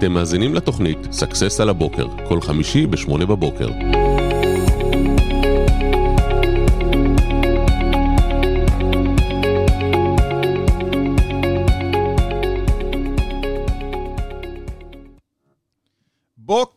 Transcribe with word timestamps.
אתם 0.00 0.12
מאזינים 0.12 0.54
לתוכנית 0.54 0.98
סאקסס 1.12 1.60
על 1.60 1.68
הבוקר, 1.68 2.06
כל 2.28 2.40
חמישי 2.40 2.86
ב-8 2.86 3.26
בבוקר. 3.26 3.68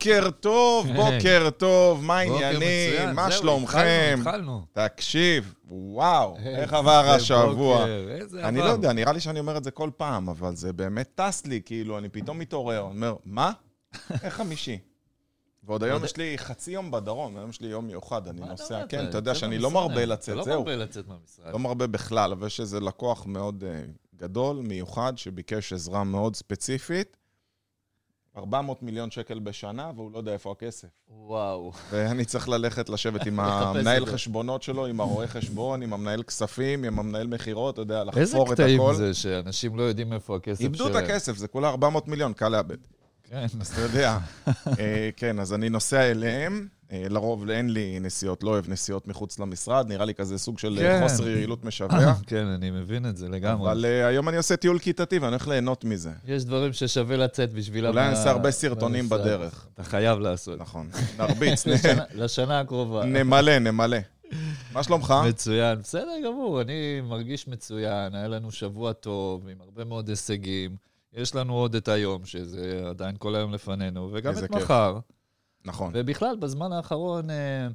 בוקר 0.03 0.31
טוב, 0.31 0.85
היי. 0.87 0.95
בוקר 0.95 1.49
טוב, 1.49 2.03
מה 2.03 2.17
העניינים? 2.17 3.15
מה 3.15 3.31
שלומכם? 3.31 4.17
התחלנו, 4.19 4.61
התחלנו. 4.65 4.65
תקשיב, 4.73 5.53
וואו, 5.69 6.37
היי, 6.37 6.55
איך 6.55 6.73
עבר 6.73 7.09
השבוע. 7.09 7.85
אני. 8.43 8.59
לא 8.59 8.65
יודע, 8.65 8.93
נראה 8.93 9.13
לי 9.13 9.19
שאני 9.19 9.39
אומר 9.39 9.57
את 9.57 9.63
זה 9.63 9.71
כל 9.71 9.89
פעם, 9.97 10.29
אבל 10.29 10.55
זה 10.55 10.73
באמת 10.73 11.09
טס 11.15 11.45
לי, 11.45 11.61
כאילו, 11.65 11.97
אני 11.97 12.09
פתאום 12.09 12.39
מתעורר, 12.39 12.79
אומר, 12.79 13.15
מה? 13.25 13.51
איך 14.23 14.33
חמישי? 14.33 14.79
ועוד 15.63 15.83
היום 15.83 16.03
יש 16.03 16.17
לי 16.17 16.37
חצי 16.37 16.71
יום 16.71 16.91
בדרום, 16.91 17.37
היום 17.37 17.49
יש 17.49 17.61
לי 17.61 17.67
יום 17.67 17.87
מיוחד, 17.87 18.27
אני 18.27 18.41
נוסע? 18.41 18.87
כן, 18.89 19.05
אתה 19.09 19.17
יודע 19.17 19.31
יוצא 19.31 19.39
שאני 19.39 19.57
לא. 19.57 19.71
מרבה 19.71 20.05
לצאת, 20.05 20.35
לא 20.35 20.43
זהו. 20.43 20.59
מרבה 20.59 20.75
לצאת 20.75 21.07
מהמשרד. 21.07 21.53
לא 21.53 21.59
מרבה 21.59 21.87
בכלל, 21.87 22.31
אבל 22.31 22.47
יש 22.47 22.59
איזה 22.59 22.79
לקוח 22.79 23.25
מאוד 23.25 23.63
אה, 23.67 23.81
גדול, 24.15 24.57
מיוחד, 24.57 25.13
שביקש 25.15 25.73
עזרה 25.73 26.03
מאוד 26.03 26.35
ספציפית. 26.35 27.17
400 28.37 28.83
מיליון 28.83 29.11
שקל 29.11 29.39
בשנה, 29.39 29.91
והוא 29.95 30.11
לא 30.11 30.17
יודע 30.17 30.33
איפה 30.33 30.51
הכסף. 30.51 30.87
וואו. 31.09 31.71
ואני 31.91 32.25
צריך 32.25 32.49
ללכת 32.49 32.89
לשבת 32.89 33.25
עם 33.25 33.39
המנהל. 33.39 34.05
חשבונות 34.05 34.63
שלו, 34.63 34.85
עם 34.85 34.99
הרואה 34.99 35.27
חשבון, 35.27 35.81
עם 35.81 35.93
המנהל 35.93 36.23
כספים, 36.23 36.83
עם 36.83 36.99
המנהל 36.99 37.27
מכירות, 37.27 37.73
אתה 37.73 37.81
יודע, 37.81 38.03
איזה 38.15 38.37
לחפור 38.37 38.53
את 38.53 38.59
קטעים 38.59 38.81
הכל. 38.81 38.95
זה 38.95 39.13
שאנשים 39.13 39.77
לא 39.77 39.83
יודעים 39.83 40.13
איפה 40.13 40.35
הכסף 40.35 40.59
שלהם. 40.59 40.73
איבדו 40.73 40.87
את 40.87 40.95
הכסף, 40.95 41.37
זה 41.37 41.47
כולה 41.47 41.69
400 41.69 42.07
מיליון, 42.07 42.33
קל 42.33 42.49
לאבד. 42.49 42.77
כן. 43.33 43.45
אז 43.61 43.67
אתה 43.71 43.81
יודע. 43.81 44.17
אה, 44.79 45.09
כן, 45.17 45.39
אז 45.39 45.53
אני 45.53 45.69
נוסע 45.69 46.11
אליהם. 46.11 46.67
אה, 46.91 47.05
לרוב 47.09 47.49
אין 47.49 47.69
לי 47.73 47.97
נסיעות, 48.01 48.43
לא 48.43 48.49
אוהב 48.49 48.69
נסיעות 48.69 49.07
מחוץ 49.07 49.39
למשרד, 49.39 49.87
נראה 49.87 50.05
לי 50.05 50.13
כזה 50.13 50.37
סוג 50.37 50.59
של 50.59 50.77
אה, 50.77 50.83
כן. 50.83 50.99
חוסר 51.03 51.27
יעילות 51.29 51.65
משווע. 51.65 52.13
כן, 52.27 52.45
אני 52.45 52.71
מבין 52.71 53.05
את 53.05 53.17
זה 53.17 53.29
לגמרי. 53.29 53.71
אבל 53.71 53.85
היום 53.85 54.29
אני 54.29 54.37
עושה 54.37 54.55
טיול 54.55 54.79
כיתתי 54.79 55.19
ואני 55.19 55.29
הולך 55.29 55.47
ליהנות 55.47 55.85
מזה. 55.85 56.11
יש 56.27 56.45
דברים 56.45 56.73
ששווה 56.73 57.17
לצאת 57.17 57.53
בשבילם. 57.53 57.89
אולי 57.89 58.01
אני 58.07 58.09
אעשה 58.09 58.29
הרבה 58.31 58.51
סרטונים. 58.51 59.09
בדרך. 59.09 59.67
אתה 59.73 59.83
חייב 59.83 60.19
לעשות. 60.19 60.59
נכון. 60.59 60.89
נרביץ, 61.19 61.65
לשנה- 61.67 62.03
לשנה 62.15 62.59
הקרובה. 62.59 63.05
נמלא, 63.05 63.59
נמלא. 63.59 63.97
מה 64.73 64.83
שלומך? 64.83 65.13
מצוין, 65.27 65.79
בסדר 65.79 66.11
גמור, 66.25 66.61
אני 66.61 67.01
מרגיש 67.03 67.47
מצוין, 67.47 68.15
היה 68.15 68.27
לנו 68.27 68.51
שבוע 68.51 68.93
טוב, 68.93 69.47
עם 69.47 69.57
הרבה 69.61 69.85
מאוד 69.85 70.09
הישגים. 70.09 70.75
יש 71.13 71.35
לנו 71.35 71.53
עוד 71.53 71.75
את 71.75 71.87
היום, 71.87 72.25
שזה 72.25 72.83
עדיין 72.89 73.15
כל 73.17 73.35
היום 73.35 73.53
לפנינו, 73.53 74.09
וגם 74.13 74.33
את 74.33 74.37
כיף. 74.37 74.51
מחר. 74.51 74.99
נכון. 75.65 75.91
ובכלל, 75.95 76.35
בזמן 76.35 76.71
האחרון, 76.71 77.29
אה, 77.29 77.67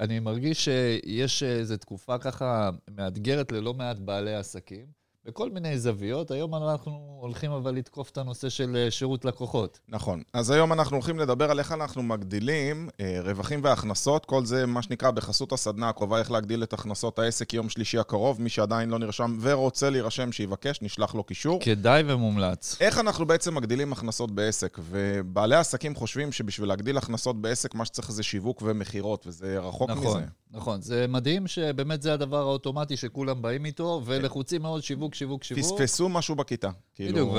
אני 0.00 0.20
מרגיש 0.20 0.64
שיש 0.64 1.42
איזו 1.42 1.76
תקופה 1.76 2.18
ככה 2.18 2.70
מאתגרת 2.90 3.52
ללא 3.52 3.74
מעט 3.74 3.96
בעלי 3.96 4.34
עסקים, 4.34 4.86
בכל 5.26 5.50
מיני 5.50 5.78
זוויות. 5.78 6.30
היום 6.30 6.54
אנחנו 6.54 7.16
הולכים 7.20 7.50
אבל 7.50 7.74
לתקוף 7.74 8.10
את 8.10 8.18
הנושא 8.18 8.48
של 8.48 8.76
אה, 8.76 8.90
שירות 8.90 9.24
לקוחות. 9.24 9.78
נכון. 9.88 10.22
אז 10.32 10.50
היום 10.50 10.72
אנחנו 10.72 10.96
הולכים 10.96 11.18
לדבר 11.18 11.50
על 11.50 11.58
איך 11.58 11.72
אנחנו 11.72 12.02
מגדילים 12.02 12.88
אה, 13.00 13.18
רווחים 13.24 13.60
והכנסות. 13.64 14.24
כל 14.24 14.44
זה 14.44 14.66
מה 14.66 14.82
שנקרא 14.82 15.10
בחסות 15.10 15.52
הסדנה 15.52 15.88
הקרובה, 15.88 16.18
איך 16.18 16.30
להגדיל 16.30 16.62
את 16.62 16.72
הכנסות 16.72 17.18
העסק 17.18 17.54
יום 17.54 17.68
שלישי 17.68 17.98
הקרוב. 17.98 18.42
מי 18.42 18.48
שעדיין 18.48 18.90
לא 18.90 18.98
נרשם 18.98 19.38
ורוצה 19.40 19.90
להירשם, 19.90 20.32
שיבקש, 20.32 20.82
נשלח 20.82 21.14
לו 21.14 21.24
קישור. 21.24 21.60
כדאי 21.62 22.02
ומומלץ. 22.06 22.76
איך 22.80 22.98
אנחנו 22.98 23.26
בעצם 23.26 23.54
מגדילים 23.54 23.92
הכנסות 23.92 24.30
בעסק? 24.30 24.78
ובעלי 24.80 25.56
עסקים 25.56 25.94
חושבים 25.94 26.32
שבשביל 26.32 26.68
להגדיל 26.68 26.98
הכנסות 26.98 27.40
בעסק, 27.40 27.74
מה 27.74 27.84
שצריך 27.84 28.12
זה 28.12 28.22
שיווק 28.22 28.62
ומכירות, 28.64 29.26
וזה 29.26 29.58
רחוק 29.58 29.90
נכון, 29.90 30.20
מזה. 30.20 30.26
נכון. 30.50 30.80
זה 30.80 31.06
מדהים 31.08 31.46
שבאמת 31.46 32.02
זה 32.02 32.12
הדבר 32.12 32.40
האוטומטי 32.40 32.96
שכולם 32.96 33.42
באים 33.42 33.64
איתו, 33.64 34.02
ולחוצים 34.04 34.62
מאוד 34.62 34.82
שיווק, 34.82 35.14
שיווק, 35.16 35.44
שיווק. 35.44 35.64
פספסו 35.64 36.08
משהו 36.08 36.34
בכיתה. 36.34 36.70
כאילו, 36.94 37.12
בדיוק, 37.12 37.32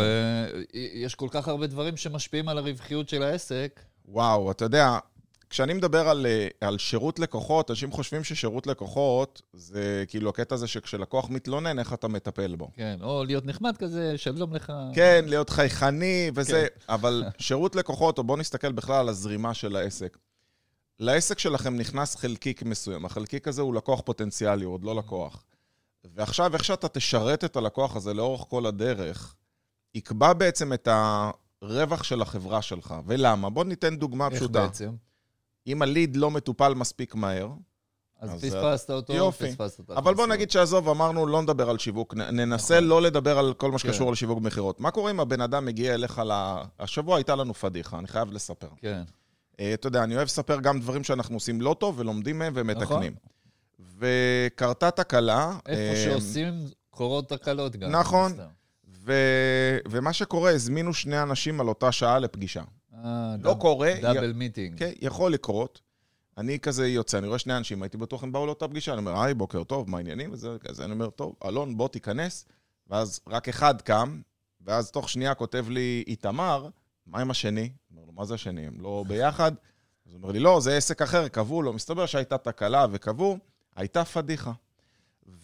ויש 0.74 1.16
כל 1.16 1.28
כך 1.32 1.48
הרבה 1.48 1.68
דברים 1.68 1.98
שמשפיעים 1.98 2.50
על 2.50 2.58
הרווחיות 2.58 3.10
של 3.10 3.24
העסק. 3.24 3.80
וואו, 4.06 4.52
אתה 4.52 4.66
יודע, 4.66 4.98
כשאני 5.50 5.74
מדבר 5.74 6.10
על, 6.10 6.26
אה, 6.26 6.48
על 6.62 6.78
שירות 6.78 7.20
לקוחות, 7.20 7.72
אנשים 7.72 7.92
חושבים 7.92 8.24
ששירות 8.24 8.68
לקוחות 8.68 9.42
זה 9.54 10.04
כאילו 10.08 10.30
הקטע 10.30 10.56
הזה 10.56 10.68
שכשלקוח 10.68 11.30
מתלונן, 11.30 11.80
איך 11.80 11.94
אתה 11.94 12.08
מטפל 12.08 12.56
בו. 12.56 12.70
כן, 12.74 13.00
או 13.02 13.24
להיות 13.24 13.46
נחמד 13.46 13.78
כזה, 13.78 14.18
שלום 14.18 14.54
לך. 14.54 14.74
כן, 14.94 15.26
להיות 15.28 15.50
חייכני 15.50 16.32
וזה, 16.34 16.68
כן. 16.74 16.80
אבל 16.94 17.24
שירות 17.38 17.76
לקוחות, 17.76 18.18
או 18.18 18.24
בואו 18.24 18.38
נסתכל 18.38 18.72
בכלל 18.72 18.96
על 18.96 19.10
הזרימה 19.10 19.54
של 19.54 19.76
העסק. 19.76 20.18
לעסק 21.00 21.40
שלכם 21.40 21.76
נכנס 21.76 22.16
חלקיק 22.16 22.64
מסוים, 22.64 23.06
החלקיק 23.06 23.48
הזה 23.48 23.62
הוא 23.62 23.76
לקוח 23.76 24.02
פוטנציאלי, 24.02 24.66
הוא 24.66 24.74
עוד 24.74 24.84
לא 24.84 24.96
לקוח. 24.96 25.44
ועכשיו, 26.16 26.54
איך 26.54 26.64
שאתה 26.64 26.88
תשרת 26.88 27.44
את 27.44 27.56
הלקוח 27.56 27.96
הזה 27.96 28.14
לאורך 28.14 28.46
כל 28.50 28.66
הדרך, 28.66 29.36
יקבע 29.96 30.34
בעצם 30.34 30.74
את 30.74 30.88
הרווח 31.62 32.04
של 32.04 32.22
החברה 32.22 32.62
שלך. 32.62 32.96
ולמה? 33.06 33.50
בוא 33.50 33.64
ניתן 33.66 33.96
דוגמה 33.96 34.28
איך 34.28 34.36
פשוטה. 34.36 34.62
בעצם? 34.62 34.92
אם 35.68 35.82
הליד 35.82 36.16
לא 36.16 36.32
מטופל 36.32 36.74
מספיק 36.74 37.16
מהר, 37.16 37.50
אז 38.20 38.34
אז 38.34 38.46
פספסת 38.46 38.90
אותו, 38.90 39.14
יופי. 39.14 39.52
פספסת 39.52 39.80
את 39.80 39.90
אבל 39.90 40.14
בוא. 40.14 40.28
נגיד 40.28 40.52
שעזוב, 40.52 40.90
אמרנו, 40.90 41.28
לא 41.28 41.42
נדבר 41.42 41.70
על 41.70 41.78
שיווק, 41.78 42.14
ננסה 42.14 42.76
נכון. 42.76 42.88
לא 42.88 43.02
לדבר 43.02 43.40
על 43.40 43.54
כל 43.54 43.72
מה 43.72 43.80
שקשור 43.80 44.08
כן. 44.08 44.12
לשיווק 44.12 44.42
מכירות. 44.42 44.80
מה 44.80 44.92
קורה 44.92 45.12
אם 45.12 45.20
הבן 45.20 45.42
אדם 45.42 45.66
מגיע 45.66 45.94
אליך 45.94 46.22
ל... 46.26 46.32
השבוע 46.80 47.18
הייתה 47.18 47.36
לנו 47.36 47.54
פדיחה, 47.54 48.00
אני 48.00 48.08
חייב 48.08 48.32
לספר. 48.32 48.68
כן, 48.78 49.04
אה, 49.60 49.74
אתה 49.74 49.88
יודע, 49.88 50.04
אני 50.04 50.16
אוהב 50.16 50.26
לספר 50.26 50.60
גם 50.60 50.80
דברים 50.80 51.04
שאנחנו 51.04 51.36
עושים 51.36 51.62
לא 51.62 51.76
טוב 51.80 52.00
ולומדים 52.00 52.40
מהם 52.40 52.54
ומתקנים. 52.56 53.16
וקרתה 54.00 54.92
תקלה. 54.92 55.58
איפה 55.66 55.82
אה, 56.00 56.04
שעושים 56.06 56.54
קורות 56.90 57.30
תקלות 57.30 57.76
גם. 57.76 57.92
נכון. 57.92 58.32
ו... 58.88 59.14
ומה 59.90 60.14
שקורה, 60.14 60.52
הזמינו 60.52 60.94
שני 60.94 61.22
אנשים 61.22 61.62
על 61.62 61.68
אותה 61.70 61.92
שעה 61.92 62.20
לפגישה. 62.20 62.64
אה, 62.94 63.36
לא 63.40 63.54
דאב- 63.54 63.60
קורה, 63.62 63.94
דאבל 64.02 64.34
מיטינג. 64.34 64.80
כן, 64.80 64.92
יכול 65.02 65.34
לקרות. 65.34 65.82
אני 66.38 66.60
כזה 66.60 66.88
יוצא, 66.88 67.18
אני 67.18 67.28
רואה 67.28 67.40
שני 67.40 67.58
אנשים, 67.58 67.84
הייתי 67.84 67.98
בטוח 67.98 68.24
הם 68.24 68.32
באו 68.32 68.46
לאותה 68.46 68.68
פגישה, 68.68 68.92
אני 68.94 69.00
אומר, 69.00 69.22
היי, 69.22 69.34
בוקר 69.34 69.64
טוב, 69.64 69.90
מה 69.90 69.98
העניינים? 69.98 70.34
וזה 70.34 70.58
כזה, 70.68 70.84
אני 70.86 70.92
אומר, 70.92 71.10
טוב, 71.10 71.36
אלון, 71.46 71.78
בוא 71.78 71.88
תיכנס. 71.88 72.46
ואז 72.88 73.20
רק 73.28 73.50
אחד 73.50 73.82
קם, 73.82 74.22
ואז 74.62 74.92
תוך 74.92 75.10
שנייה 75.10 75.34
כותב 75.34 75.66
לי 75.70 76.04
איתמר, 76.08 76.68
מה 77.08 77.20
עם 77.22 77.32
השני? 77.32 77.70
אומר 77.92 78.06
לו, 78.06 78.12
מה 78.14 78.26
זה 78.26 78.34
השני? 78.34 78.68
הם 78.68 78.82
לא 78.82 79.04
ביחד? 79.08 79.52
אז 80.06 80.14
הוא 80.14 80.22
אומר 80.22 80.32
לי, 80.32 80.40
לא, 80.40 80.60
זה 80.60 80.78
עסק 80.78 81.02
אחר, 81.02 81.28
קבעו 81.28 81.62
לו. 81.62 81.74
מסתבר 81.74 82.06
שהייתה 82.06 82.38
תקלה 82.38 82.86
וקבעו, 82.92 83.38
הייתה 83.78 84.06
פדיחה. 84.06 84.52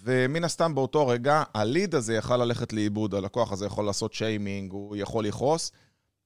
ומן 0.04 0.44
הסתם 0.44 0.76
באותו 0.76 1.08
רגע, 1.08 1.44
הליד 1.54 1.96
הזה 1.96 2.16
יכל 2.16 2.38
ללכת 2.38 2.74
לאיבוד, 2.74 3.16
הלקוח 3.16 3.52
הזה 3.52 3.66
יכול 3.66 3.86
לעשות 3.86 4.14
שיימינג, 4.14 4.72
הוא 4.72 4.96
יכול 4.96 5.26
לכעוס. 5.26 5.72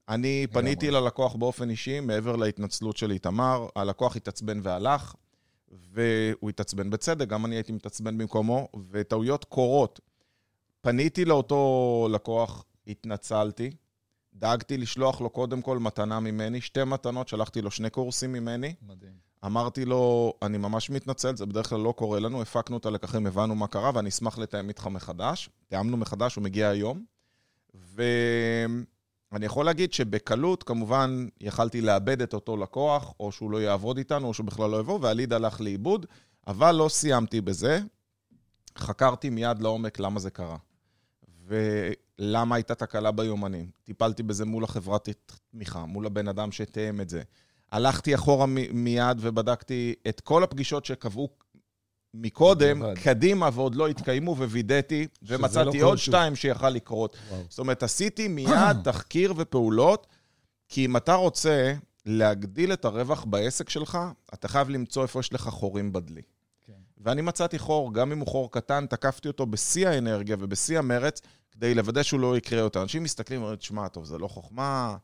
אני 0.09 0.47
פניתי 0.51 0.91
ללקוח 0.91 1.35
באופן 1.35 1.69
אישי, 1.69 1.99
מעבר 1.99 2.35
להתנצלות 2.35 2.97
של 2.97 3.11
איתמר, 3.11 3.67
הלקוח 3.75 4.15
התעצבן 4.15 4.59
והלך, 4.63 5.15
והוא 5.71 6.49
התעצבן 6.49 6.89
בצדק, 6.89 7.27
גם 7.27 7.45
אני 7.45 7.55
הייתי 7.55 7.71
מתעצבן 7.71 8.17
במקומו, 8.17 8.67
וטעויות 8.91 9.45
קורות. 9.45 9.99
פניתי 10.81 11.25
לאותו 11.25 12.07
לקוח, 12.11 12.65
התנצלתי, 12.87 13.71
דאגתי 14.33 14.77
לשלוח 14.77 15.21
לו 15.21 15.29
קודם 15.29 15.61
כל 15.61 15.79
מתנה 15.79 16.19
ממני, 16.19 16.61
שתי 16.61 16.83
מתנות, 16.83 17.27
שלחתי 17.27 17.61
לו 17.61 17.71
שני 17.71 17.89
קורסים 17.89 18.33
ממני. 18.33 18.75
מדהים. 18.81 19.26
אמרתי 19.45 19.85
לו, 19.85 20.33
אני 20.41 20.57
ממש 20.57 20.89
מתנצל, 20.89 21.35
זה 21.35 21.45
בדרך 21.45 21.69
כלל 21.69 21.79
לא 21.79 21.91
קורה 21.91 22.19
לנו, 22.19 22.41
הפקנו 22.41 22.77
את 22.77 22.85
הלקחים, 22.85 23.27
הבנו 23.27 23.55
מה 23.55 23.67
קרה, 23.67 23.91
ואני 23.93 24.09
אשמח 24.09 24.37
לתאם 24.37 24.69
איתך 24.69 24.87
מחדש. 24.87 25.49
תיאמנו 25.67 25.97
מחדש, 25.97 26.35
הוא 26.35 26.43
מגיע 26.43 26.69
היום. 26.69 27.05
ואני 27.95 29.45
יכול 29.45 29.65
להגיד 29.65 29.93
שבקלות, 29.93 30.63
כמובן, 30.63 31.27
יכלתי 31.41 31.81
לאבד 31.81 32.21
את 32.21 32.33
אותו 32.33 32.57
לקוח, 32.57 33.13
או 33.19 33.31
שהוא 33.31 33.51
לא 33.51 33.61
יעבוד 33.61 33.97
איתנו, 33.97 34.27
או 34.27 34.33
שהוא 34.33 34.45
בכלל 34.45 34.69
לא 34.69 34.79
יבוא, 34.79 34.99
והליד 35.01 35.33
הלך 35.33 35.61
לאיבוד, 35.61 36.05
אבל 36.47 36.75
לא 36.75 36.89
סיימתי 36.89 37.41
בזה. 37.41 37.79
חקרתי 38.77 39.29
מיד 39.29 39.61
לעומק 39.61 39.99
למה 39.99 40.19
זה 40.19 40.29
קרה. 40.29 40.57
ולמה 41.47 42.55
הייתה 42.55 42.75
תקלה 42.75 43.11
ביומנים. 43.11 43.69
טיפלתי 43.83 44.23
בזה 44.23 44.45
מול 44.45 44.63
החברת 44.63 45.09
תמיכה, 45.51 45.85
מול 45.85 46.05
הבן 46.05 46.27
אדם 46.27 46.51
שתאם 46.51 47.01
את 47.01 47.09
זה. 47.09 47.23
הלכתי 47.71 48.15
אחורה 48.15 48.45
מ- 48.45 48.83
מיד 48.83 49.17
ובדקתי 49.21 49.95
את 50.07 50.19
כל 50.21 50.43
הפגישות 50.43 50.85
שקבעו 50.85 51.29
מקודם, 52.13 52.79
בדיעבד. 52.79 52.99
קדימה 52.99 53.49
ועוד 53.53 53.75
לא 53.75 53.87
התקיימו, 53.87 54.35
ווידאתי, 54.37 55.07
ומצאתי 55.21 55.79
לא 55.79 55.87
עוד 55.87 55.97
שוב. 55.97 56.13
שתיים 56.15 56.35
שיכל 56.35 56.69
לקרות. 56.69 57.17
וואו. 57.29 57.43
זאת 57.49 57.59
אומרת, 57.59 57.83
עשיתי 57.83 58.27
מיד 58.27 58.77
תחקיר 58.83 59.33
ופעולות, 59.37 60.07
כי 60.69 60.85
אם 60.85 60.97
אתה 60.97 61.13
רוצה 61.13 61.73
להגדיל 62.05 62.73
את 62.73 62.85
הרווח 62.85 63.23
בעסק 63.23 63.69
שלך, 63.69 63.97
אתה 64.33 64.47
חייב 64.47 64.69
למצוא 64.69 65.03
איפה 65.03 65.19
יש 65.19 65.33
לך 65.33 65.41
חורים 65.41 65.93
בדלי. 65.93 66.21
כן. 66.65 66.73
ואני 66.97 67.21
מצאתי 67.21 67.59
חור, 67.59 67.93
גם 67.93 68.11
אם 68.11 68.19
הוא 68.19 68.27
חור 68.27 68.51
קטן, 68.51 68.85
תקפתי 68.85 69.27
אותו 69.27 69.45
בשיא 69.45 69.87
האנרגיה 69.87 70.35
ובשיא 70.39 70.79
המרץ, 70.79 71.21
כדי 71.51 71.73
לוודא 71.75 72.03
שהוא 72.03 72.19
לא 72.19 72.37
יקרה 72.37 72.59
יותר. 72.59 72.81
אנשים 72.81 73.03
מסתכלים 73.03 73.39
ואומרים, 73.39 73.57
תשמע, 73.57 73.87
טוב, 73.87 74.05
זה 74.05 74.17
לא 74.17 74.27
חוכמה, 74.27 74.97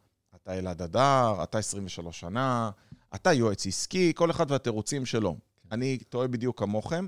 אתה 0.44 0.60
אלעד 0.60 0.82
אדר, 0.82 1.44
אתה 1.44 1.58
23 1.58 2.20
שנה, 2.20 2.72
אתה 3.16 3.34
יועץ 3.34 3.68
עסקי, 3.68 4.12
כל 4.16 4.32
אחד 4.32 4.52
והתירוצים 4.52 5.06
שלו. 5.06 5.38
אני 5.72 5.98
טועה 5.98 6.28
בדיוק 6.28 6.60
כמוכם, 6.60 7.08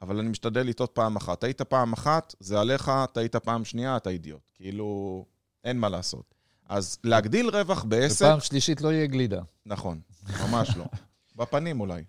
אבל 0.00 0.18
אני 0.18 0.28
משתדל 0.28 0.66
לטעות 0.66 0.90
פעם 0.94 1.16
אחת. 1.16 1.40
טעית 1.40 1.62
פעם 1.62 1.92
אחת, 1.92 2.34
זה 2.40 2.60
עליך, 2.60 2.90
טעית 3.12 3.36
פעם 3.36 3.64
שנייה, 3.64 3.96
אתה 3.96 4.10
אידיוט. 4.10 4.40
כאילו, 4.54 5.24
אין 5.64 5.78
מה 5.78 5.88
לעשות. 5.88 6.34
אז 6.68 6.98
להגדיל 7.04 7.48
רווח 7.48 7.84
בעסק... 7.84 8.24
ופעם 8.24 8.40
שלישית 8.40 8.80
לא 8.80 8.92
יהיה 8.92 9.06
גלידה. 9.06 9.42
נכון, 9.66 10.00
ממש 10.42 10.76
לא. 10.76 10.84
בפנים 11.36 11.80
אולי. 11.80 12.04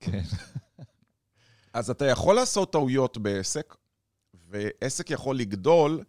כן. 0.00 0.22
אז 1.72 1.90
אתה 1.90 2.06
יכול 2.06 2.36
לעשות 2.36 2.72
טעויות 2.72 3.18
בעסק, 3.18 3.74
ועסק 4.48 5.10
יכול 5.10 5.36
לגדול 5.36 6.04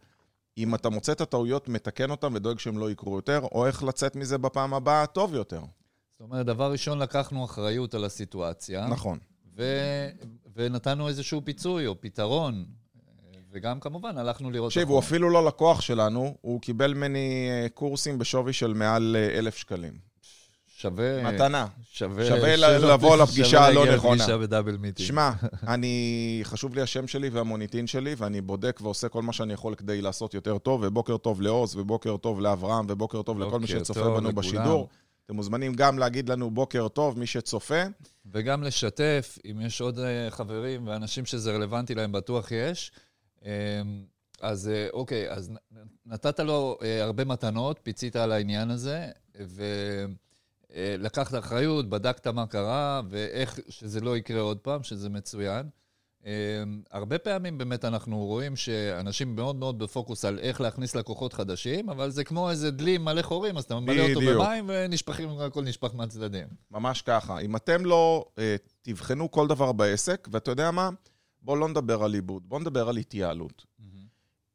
אם 0.57 0.75
אתה 0.75 0.89
מוצא 0.89 1.11
את 1.11 1.21
הטעויות, 1.21 1.69
מתקן 1.69 2.11
אותן 2.11 2.35
ודואג 2.35 2.59
שהם 2.59 2.77
לא 2.77 2.91
יקרו 2.91 3.15
יותר, 3.15 3.39
או 3.51 3.67
איך 3.67 3.83
לצאת 3.83 4.15
מזה 4.15 4.37
בפעם 4.37 4.73
הבאה 4.73 5.05
טוב 5.05 5.33
יותר. 5.33 5.61
זאת 5.61 6.21
אומרת, 6.21 6.45
דבר 6.45 6.71
ראשון, 6.71 6.99
לקחנו 6.99 7.45
אחריות 7.45 7.93
על 7.93 8.05
הסיטואציה. 8.05 8.87
נכון. 8.87 9.19
ו- 9.55 10.09
ונתנו 10.55 11.07
איזשהו 11.07 11.41
פיצוי 11.45 11.87
או 11.87 12.01
פתרון. 12.01 12.65
וגם 13.51 13.79
כמובן 13.79 14.17
הלכנו 14.17 14.51
לראות... 14.51 14.71
תקשיב, 14.71 14.89
הוא 14.89 14.99
אפילו 14.99 15.29
לא 15.29 15.45
לקוח 15.45 15.81
שלנו, 15.81 16.35
הוא 16.41 16.61
קיבל 16.61 16.93
ממני 16.93 17.47
אה, 17.49 17.69
קורסים 17.69 18.19
בשווי 18.19 18.53
של 18.53 18.73
מעל 18.73 19.15
אה, 19.19 19.39
אלף 19.39 19.55
שקלים. 19.55 20.08
שווה... 20.81 21.31
מתנה. 21.33 21.67
שווה... 21.91 22.25
שווה 22.25 22.55
לבוא 22.55 23.17
לפגישה 23.17 23.49
שווה 23.49 23.65
הלא 23.65 23.81
להגיע 23.81 23.95
נכונה. 23.95 24.15
לפגישה 24.15 24.37
ב 24.37 24.43
double 24.43 24.77
meeting. 24.77 25.07
שמע, 25.07 25.31
אני, 25.73 26.39
חשוב 26.43 26.75
לי 26.75 26.81
השם 26.81 27.07
שלי 27.07 27.29
והמוניטין 27.29 27.87
שלי, 27.87 28.15
ואני 28.17 28.41
בודק 28.41 28.79
ועושה 28.83 29.09
כל 29.09 29.21
מה 29.21 29.33
שאני 29.33 29.53
יכול 29.53 29.75
כדי 29.75 30.01
לעשות 30.01 30.33
יותר 30.33 30.57
טוב, 30.57 30.81
ובוקר 30.83 31.17
טוב 31.17 31.41
לעוז, 31.41 31.75
ובוקר 31.75 32.17
טוב 32.17 32.41
לאברהם, 32.41 32.85
ובוקר 32.89 33.21
טוב 33.21 33.39
לכל 33.39 33.59
מי 33.59 33.67
שצופה 33.67 33.99
טוב 33.99 34.17
בנו 34.17 34.29
לכולם. 34.29 34.35
בשידור. 34.35 34.89
אתם 35.25 35.35
מוזמנים 35.35 35.73
גם 35.73 35.99
להגיד 35.99 36.29
לנו 36.29 36.51
בוקר 36.51 36.87
טוב, 36.87 37.19
מי 37.19 37.27
שצופה. 37.27 37.83
וגם 38.31 38.63
לשתף, 38.63 39.37
אם 39.51 39.61
יש 39.61 39.81
עוד 39.81 39.99
אה, 39.99 40.27
חברים 40.29 40.87
ואנשים 40.87 41.25
שזה 41.25 41.51
רלוונטי 41.51 41.95
להם, 41.95 42.11
בטוח 42.11 42.51
יש. 42.51 42.91
אה, 43.45 43.81
אז 44.41 44.69
אה, 44.69 44.87
אוקיי, 44.93 45.31
אז 45.31 45.51
נתת 46.05 46.39
לו 46.39 46.77
אה, 46.83 47.03
הרבה 47.03 47.25
מתנות, 47.25 47.79
פיצית 47.83 48.15
על 48.15 48.31
העניין 48.31 48.69
הזה, 48.69 49.07
ולקחת 50.75 51.39
אחריות, 51.39 51.89
בדקת 51.89 52.27
מה 52.27 52.47
קרה, 52.47 53.01
ואיך 53.09 53.59
שזה 53.69 54.01
לא 54.01 54.17
יקרה 54.17 54.41
עוד 54.41 54.57
פעם, 54.57 54.83
שזה 54.83 55.09
מצוין. 55.09 55.69
אה, 56.25 56.63
הרבה 56.91 57.17
פעמים 57.17 57.57
באמת 57.57 57.85
אנחנו 57.85 58.25
רואים 58.25 58.55
שאנשים 58.55 59.35
מאוד 59.35 59.55
מאוד 59.55 59.79
בפוקוס 59.79 60.25
על 60.25 60.39
איך 60.39 60.61
להכניס 60.61 60.95
לקוחות 60.95 61.33
חדשים, 61.33 61.89
אבל 61.89 62.09
זה 62.09 62.23
כמו 62.23 62.49
איזה 62.49 62.71
דלי 62.71 62.97
מלא 62.97 63.21
חורים, 63.21 63.57
אז 63.57 63.63
אתה 63.63 63.79
ממלא 63.79 64.09
אותו. 64.09 64.19
במים 64.19 64.65
ונשפכים, 64.67 65.29
הכל 65.29 65.63
נשפך 65.63 65.95
מהצדדים. 65.95 66.47
ממש 66.71 67.01
ככה. 67.01 67.39
אם 67.39 67.55
אתם 67.55 67.85
לא 67.85 68.25
אה, 68.39 68.55
תבחנו 68.81 69.31
כל 69.31 69.47
דבר 69.47 69.71
בעסק, 69.71 70.27
ואתה 70.31 70.51
יודע 70.51 70.71
מה? 70.71 70.89
בואו 71.41 71.57
לא 71.57 71.67
נדבר 71.67 72.03
על 72.03 72.13
עיבוד, 72.13 72.43
בואו 72.49 72.61
נדבר 72.61 72.89
על 72.89 72.97
התייעלות. 72.97 73.65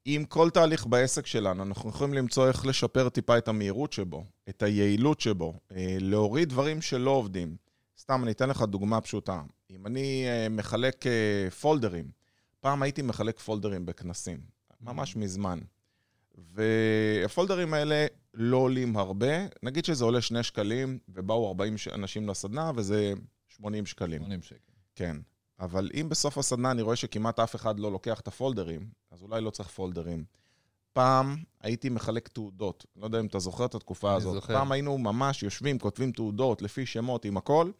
עם 0.04 0.24
כל 0.24 0.50
תהליך 0.50 0.86
בעסק 0.86 1.26
שלנו, 1.26 1.62
אנחנו 1.62 1.90
יכולים 1.90 2.14
למצוא 2.14 2.48
איך 2.48 2.66
לשפר 2.66 3.08
טיפה 3.08 3.38
את 3.38 3.48
המהירות 3.48 3.92
שבו, 3.92 4.24
את 4.48 4.62
היעילות 4.62 5.20
שבו, 5.20 5.54
אה, 5.76 5.96
להוריד 6.00 6.48
דברים 6.48 6.82
שלא 6.82 7.10
עובדים. 7.10 7.56
סתם, 7.98 8.20
אני 8.22 8.30
אתן 8.32 8.48
לך 8.48 8.62
דוגמה 8.62 9.00
פשוטה. 9.00 9.42
אם 9.70 9.86
אני 9.86 10.24
אה, 10.26 10.48
מחלק 10.48 11.06
אה, 11.06 11.50
פולדרים, 11.50 12.10
פעם 12.60 12.82
הייתי 12.82 13.02
מחלק 13.02 13.38
פולדרים 13.38 13.86
בכנסים, 13.86 14.40
ממש 14.80 15.16
מזמן. 15.16 15.58
והפולדרים 16.54 17.74
האלה 17.74 18.06
לא 18.34 18.56
עולים 18.56 18.96
הרבה, 18.96 19.46
נגיד 19.62 19.84
שזה 19.84 20.04
עולה 20.04 20.20
שני 20.20 20.42
שקלים, 20.42 20.98
ובאו 21.08 21.48
40 21.48 21.78
ש- 21.78 21.88
אנשים 21.88 22.28
לסדנה, 22.28 22.70
וזה 22.76 23.12
80 23.48 23.86
שקלים. 23.86 24.22
80 24.22 24.42
שקל. 24.42 24.58
כן. 24.94 25.16
אבל 25.60 25.90
אם 26.00 26.08
בסוף 26.08 26.38
הסדנה 26.38 26.70
אני 26.70 26.82
רואה 26.82 26.96
שכמעט 26.96 27.40
אף 27.40 27.54
אחד 27.54 27.80
לא 27.80 27.92
לוקח 27.92 28.20
את 28.20 28.28
הפולדרים, 28.28 28.88
אז 29.10 29.22
אולי 29.22 29.40
לא 29.40 29.50
צריך 29.50 29.68
פולדרים. 29.68 30.24
פעם 30.92 31.36
הייתי 31.60 31.88
מחלק 31.88 32.28
תעודות, 32.28 32.86
לא 32.96 33.04
יודע 33.04 33.20
אם 33.20 33.26
אתה 33.26 33.38
זוכר 33.38 33.64
את 33.64 33.74
התקופה 33.74 34.08
אני 34.08 34.16
הזאת. 34.16 34.34
זוכר. 34.34 34.54
פעם 34.54 34.72
היינו 34.72 34.98
ממש 34.98 35.42
יושבים, 35.42 35.78
כותבים 35.78 36.12
תעודות 36.12 36.62
לפי 36.62 36.86
שמות 36.86 37.24
עם 37.24 37.36
הכל, 37.36 37.70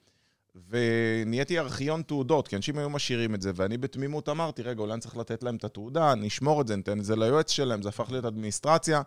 ונהייתי 0.69 1.59
ארכיון 1.59 2.03
תעודות, 2.03 2.49
כי 2.49 2.57
אנשים 2.57 2.79
היו 2.79 2.91
משאירים 2.91 3.35
את 3.35 3.43
זה, 3.43 3.51
ואני 3.55 3.79
בתמימות 3.79 4.29
אמרתי, 4.29 4.63
רגע, 4.63 4.81
אולי 4.81 4.93
אני 4.93 5.01
צריך 5.01 5.17
לתת 5.17 5.43
להם 5.43 5.57
את 5.57 5.65
התעודה, 5.65 6.15
נשמור 6.15 6.61
את 6.61 6.69
זה, 6.69 6.77
ניתן 6.77 7.01
את 7.01 7.05
זה 7.05 7.17
ליועץ 7.17 7.51
שלהם, 7.51 7.83
זה 7.83 7.89
הפך 7.89 8.11
להיות 8.11 8.25
אדמיניסטרציה. 8.25 9.03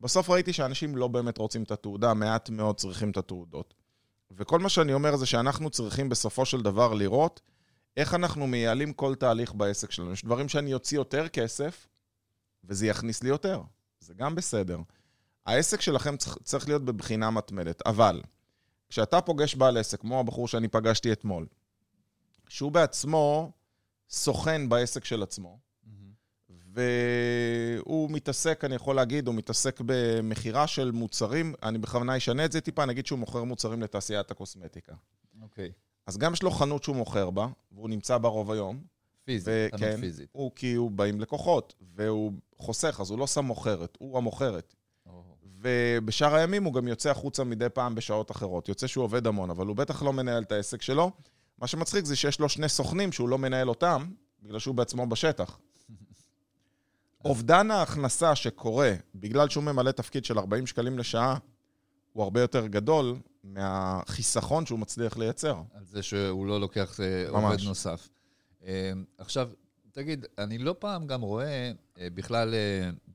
בסוף 0.00 0.30
ראיתי 0.30 0.52
שאנשים 0.52 0.96
לא 0.96 1.08
באמת 1.08 1.38
רוצים 1.38 1.62
את 1.62 1.70
התעודה, 1.70 2.14
מעט 2.14 2.50
מאוד 2.50 2.76
צריכים 2.76 3.10
את 3.10 3.16
התעודות. 3.16 3.74
וכל 4.30 4.58
מה 4.58 4.68
שאני 4.68 4.92
אומר 4.92 5.16
זה 5.16 5.26
שאנחנו 5.26 5.70
צריכים 5.70 6.08
בסופו 6.08 6.44
של 6.44 6.60
דבר 6.60 6.94
לראות 6.94 7.40
איך 7.96 8.14
אנחנו 8.14 8.46
מייעלים 8.46 8.92
כל 8.92 9.14
תהליך 9.14 9.54
בעסק 9.54 9.90
שלנו. 9.90 10.12
יש 10.12 10.24
דברים 10.24 10.48
שאני 10.48 10.74
אוציא 10.74 10.98
יותר 10.98 11.28
כסף, 11.28 11.88
וזה 12.64 12.86
יכניס 12.86 13.22
לי 13.22 13.28
יותר. 13.28 13.62
זה 14.00 14.14
גם 14.14 14.34
בסדר. 14.34 14.78
העסק 15.46 15.80
שלכם 15.80 16.16
צריך, 16.16 16.38
צריך 16.44 16.68
להיות 16.68 16.84
בבחינה 16.84 17.30
מתמדת, 17.30 17.86
אבל 17.86 18.22
כשאתה 18.88 19.20
פוגש 19.20 19.54
בעל 19.54 19.76
עסק, 19.76 20.00
כמו 20.00 20.20
הבחור 20.20 20.48
שאני 20.48 20.68
פגשתי 20.68 21.12
אתמול, 21.12 21.46
שהוא 22.48 22.72
בעצמו 22.72 23.52
סוכן 24.10 24.68
בעסק 24.68 25.04
של 25.04 25.22
עצמו, 25.22 25.58
והוא 26.76 28.10
מתעסק, 28.10 28.64
אני 28.64 28.74
יכול 28.74 28.96
להגיד, 28.96 29.26
הוא 29.26 29.34
מתעסק 29.34 29.80
במכירה 29.86 30.66
של 30.66 30.90
מוצרים, 30.90 31.54
אני 31.62 31.78
בכוונה 31.78 32.16
אשנה 32.16 32.44
את 32.44 32.52
זה 32.52 32.60
טיפה, 32.60 32.84
נגיד 32.84 33.06
שהוא 33.06 33.18
מוכר 33.18 33.44
מוצרים 33.44 33.82
לתעשיית 33.82 34.30
הקוסמטיקה. 34.30 34.94
אוקיי. 35.42 35.72
אז 36.06 36.18
גם 36.18 36.32
יש 36.32 36.42
לו 36.42 36.50
חנות 36.50 36.82
שהוא 36.82 36.96
מוכר 36.96 37.30
בה, 37.30 37.46
והוא 37.72 37.88
נמצא 37.88 38.18
בה 38.18 38.28
רוב 38.28 38.50
היום. 38.50 38.80
פיזית, 39.24 39.74
חנות 39.74 39.82
וכן, 39.82 40.00
פיזית. 40.00 40.28
הוא 40.32 40.50
כי 40.54 40.74
הוא 40.74 40.90
באים 40.90 41.20
לקוחות, 41.20 41.74
והוא 41.96 42.32
חוסך, 42.58 42.98
אז 43.00 43.10
הוא 43.10 43.18
לא 43.18 43.26
שם 43.26 43.44
מוכרת, 43.44 43.96
הוא 44.00 44.18
המוכרת. 44.18 44.74
ובשאר 45.60 46.34
הימים 46.34 46.64
הוא 46.64 46.74
גם 46.74 46.88
יוצא 46.88 47.10
החוצה 47.10 47.44
מדי 47.44 47.68
פעם 47.68 47.94
בשעות 47.94 48.30
אחרות. 48.30 48.68
יוצא 48.68 48.86
שהוא 48.86 49.04
עובד 49.04 49.26
המון, 49.26 49.50
אבל 49.50 49.66
הוא 49.66 49.76
בטח 49.76 50.02
לא 50.02 50.12
מנהל 50.12 50.42
את 50.42 50.52
העסק 50.52 50.82
שלו. 50.82 51.10
מה 51.58 51.66
שמצחיק 51.66 52.04
זה 52.04 52.16
שיש 52.16 52.40
לו 52.40 52.48
שני 52.48 52.68
סוכנים 52.68 53.12
שהוא 53.12 53.28
לא 53.28 53.38
מנהל 53.38 53.68
אותם, 53.68 54.10
בגלל 54.42 54.58
שהוא 54.58 54.74
בעצמו 54.74 55.06
בשטח. 55.06 55.58
אובדן 57.24 57.70
ההכנסה 57.70 58.34
שקורה 58.34 58.94
בגלל 59.14 59.48
שהוא 59.48 59.64
ממלא 59.64 59.90
תפקיד 59.90 60.24
של 60.24 60.38
40 60.38 60.66
שקלים 60.66 60.98
לשעה, 60.98 61.38
הוא 62.12 62.24
הרבה 62.24 62.40
יותר 62.40 62.66
גדול 62.66 63.16
מהחיסכון 63.46 64.66
שהוא 64.66 64.78
מצליח 64.78 65.16
לייצר. 65.16 65.62
על 65.74 65.84
זה 65.84 66.02
שהוא 66.02 66.46
לא 66.46 66.60
לוקח 66.60 67.00
אה, 67.00 67.30
ממש. 67.32 67.52
עובד 67.52 67.64
נוסף. 67.64 68.08
אה, 68.66 68.92
עכשיו, 69.18 69.50
תגיד, 69.92 70.26
אני 70.38 70.58
לא 70.58 70.74
פעם 70.78 71.06
גם 71.06 71.20
רואה 71.20 71.72
אה, 71.98 72.08
בכלל 72.14 72.54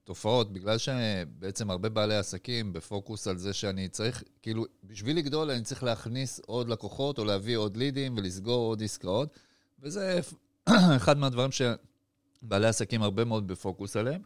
תופעות, 0.04 0.54
בגלל 0.54 0.78
שבעצם 0.78 1.70
הרבה 1.70 1.90
בעלי 1.90 2.16
עסקים 2.16 2.74
בפוקוס 2.74 3.28
על 3.28 3.38
זה 3.38 3.54
שאני 3.54 3.90
צריך, 3.90 4.24
כאילו, 4.42 4.66
בשביל 4.84 5.18
לגדול 5.18 5.52
אני 5.52 5.64
צריך 5.64 5.84
להכניס 5.84 6.40
עוד 6.46 6.70
לקוחות 6.70 7.18
או 7.18 7.26
להביא 7.26 7.58
עוד 7.58 7.78
לידים 7.78 8.18
ולסגור 8.18 8.68
עוד 8.68 8.84
עסקאות, 8.84 9.40
וזה 9.80 10.20
אחד 10.98 11.18
מהדברים 11.18 11.50
שבעלי 11.52 12.68
עסקים 12.68 13.02
הרבה 13.02 13.26
מאוד 13.26 13.48
בפוקוס 13.48 13.96
עליהם. 13.96 14.22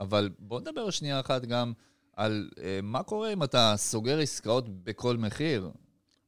אבל 0.00 0.30
בואו 0.38 0.60
נדבר 0.60 0.90
שנייה 0.90 1.20
אחת 1.20 1.44
גם 1.44 1.72
על 2.16 2.50
אה, 2.62 2.78
מה 2.82 3.02
קורה 3.02 3.32
אם 3.32 3.42
אתה 3.42 3.74
סוגר 3.76 4.18
עסקאות 4.20 4.84
בכל 4.84 5.16
מחיר. 5.16 5.70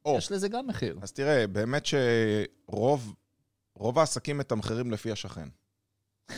או. 0.05 0.15
יש 0.17 0.31
לזה 0.31 0.47
גם 0.47 0.67
מחיר. 0.67 0.99
אז 1.01 1.11
תראה, 1.11 1.47
באמת 1.47 1.83
שרוב 1.85 3.13
רוב 3.75 3.99
העסקים 3.99 4.37
מתמחרים 4.37 4.91
לפי 4.91 5.11
השכן. 5.11 5.47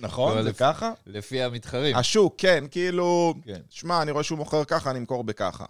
נכון? 0.00 0.36
לא, 0.36 0.42
זה 0.42 0.48
לפ- 0.50 0.58
ככה? 0.58 0.92
לפי 1.06 1.42
המתחרים. 1.42 1.96
השוק, 1.96 2.34
כן, 2.38 2.64
כאילו, 2.70 3.34
כן. 3.44 3.60
שמע, 3.70 4.02
אני 4.02 4.10
רואה 4.10 4.22
שהוא 4.24 4.38
מוכר 4.38 4.64
ככה, 4.64 4.90
אני 4.90 4.98
אמכור 4.98 5.24
בככה. 5.24 5.64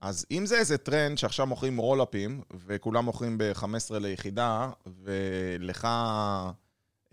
אז 0.00 0.26
אם 0.30 0.46
זה 0.46 0.58
איזה 0.58 0.78
טרנד 0.78 1.18
שעכשיו 1.18 1.46
מוכרים 1.46 1.76
רולאפים, 1.76 2.42
וכולם 2.66 3.04
מוכרים 3.04 3.38
ב-15 3.38 3.64
ליחידה, 4.00 4.70
ולך, 5.04 5.88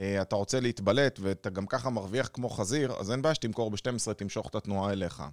אתה 0.01 0.35
רוצה 0.35 0.59
להתבלט, 0.59 1.19
ואתה 1.21 1.49
גם 1.49 1.65
ככה 1.65 1.89
מרוויח 1.89 2.29
כמו 2.33 2.49
חזיר, 2.49 2.93
אז 2.99 3.11
אין 3.11 3.21
בעיה 3.21 3.35
שתמכור 3.35 3.71
ב-12, 3.71 4.13
תמשוך 4.13 4.47
את 4.49 4.55
התנועה 4.55 4.91
אליך. 4.91 5.23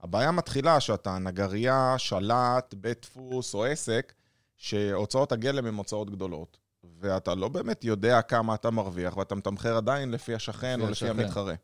הבעיה 0.00 0.30
מתחילה 0.30 0.80
שאתה 0.80 1.18
נגרייה, 1.18 1.94
שלט, 1.98 2.74
בית 2.74 3.00
דפוס 3.02 3.54
או 3.54 3.64
עסק, 3.64 4.12
שהוצאות 4.56 5.32
הגלם 5.32 5.66
הן 5.66 5.74
הוצאות 5.74 6.10
גדולות. 6.10 6.58
ואתה 7.00 7.34
לא 7.34 7.48
באמת 7.48 7.84
יודע 7.84 8.22
כמה 8.22 8.54
אתה 8.54 8.70
מרוויח, 8.70 9.16
ואתה 9.16 9.34
מתמחר 9.34 9.76
עדיין 9.76 10.10
לפי 10.10 10.34
השכן 10.34 10.80
לפי 10.80 10.86
או 10.86 10.90
לפי 10.90 11.08
השכן. 11.08 11.20
המתחרה. 11.20 11.54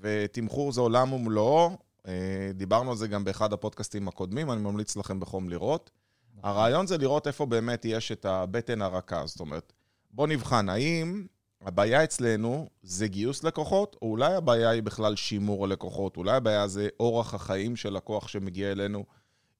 ותמחור 0.00 0.72
זה 0.72 0.80
עולם 0.80 1.12
ומלואו, 1.12 1.70
אה, 2.06 2.50
דיברנו 2.54 2.90
על 2.90 2.96
זה 2.96 3.08
גם 3.08 3.24
באחד 3.24 3.52
הפודקאסטים 3.52 4.08
הקודמים, 4.08 4.50
אני 4.50 4.60
ממליץ 4.60 4.96
לכם 4.96 5.20
בחום 5.20 5.48
לראות. 5.48 5.90
הרעיון 6.42 6.86
זה 6.86 6.98
לראות 6.98 7.26
איפה 7.26 7.46
באמת 7.46 7.84
יש 7.84 8.12
את 8.12 8.24
הבטן 8.24 8.82
הרכה, 8.82 9.26
זאת 9.26 9.40
אומרת, 9.40 9.72
בוא 10.10 10.26
נבחן, 10.26 10.68
האם 10.68 11.26
הבעיה 11.64 12.04
אצלנו 12.04 12.68
זה 12.82 13.08
גיוס 13.08 13.44
לקוחות, 13.44 13.96
או 14.02 14.10
אולי 14.10 14.34
הבעיה 14.34 14.70
היא 14.70 14.82
בכלל 14.82 15.16
שימור 15.16 15.64
הלקוחות, 15.64 16.16
אולי 16.16 16.36
הבעיה 16.36 16.68
זה 16.68 16.88
אורח 17.00 17.34
החיים 17.34 17.76
של 17.76 17.92
לקוח 17.92 18.28
שמגיע 18.28 18.72
אלינו. 18.72 19.04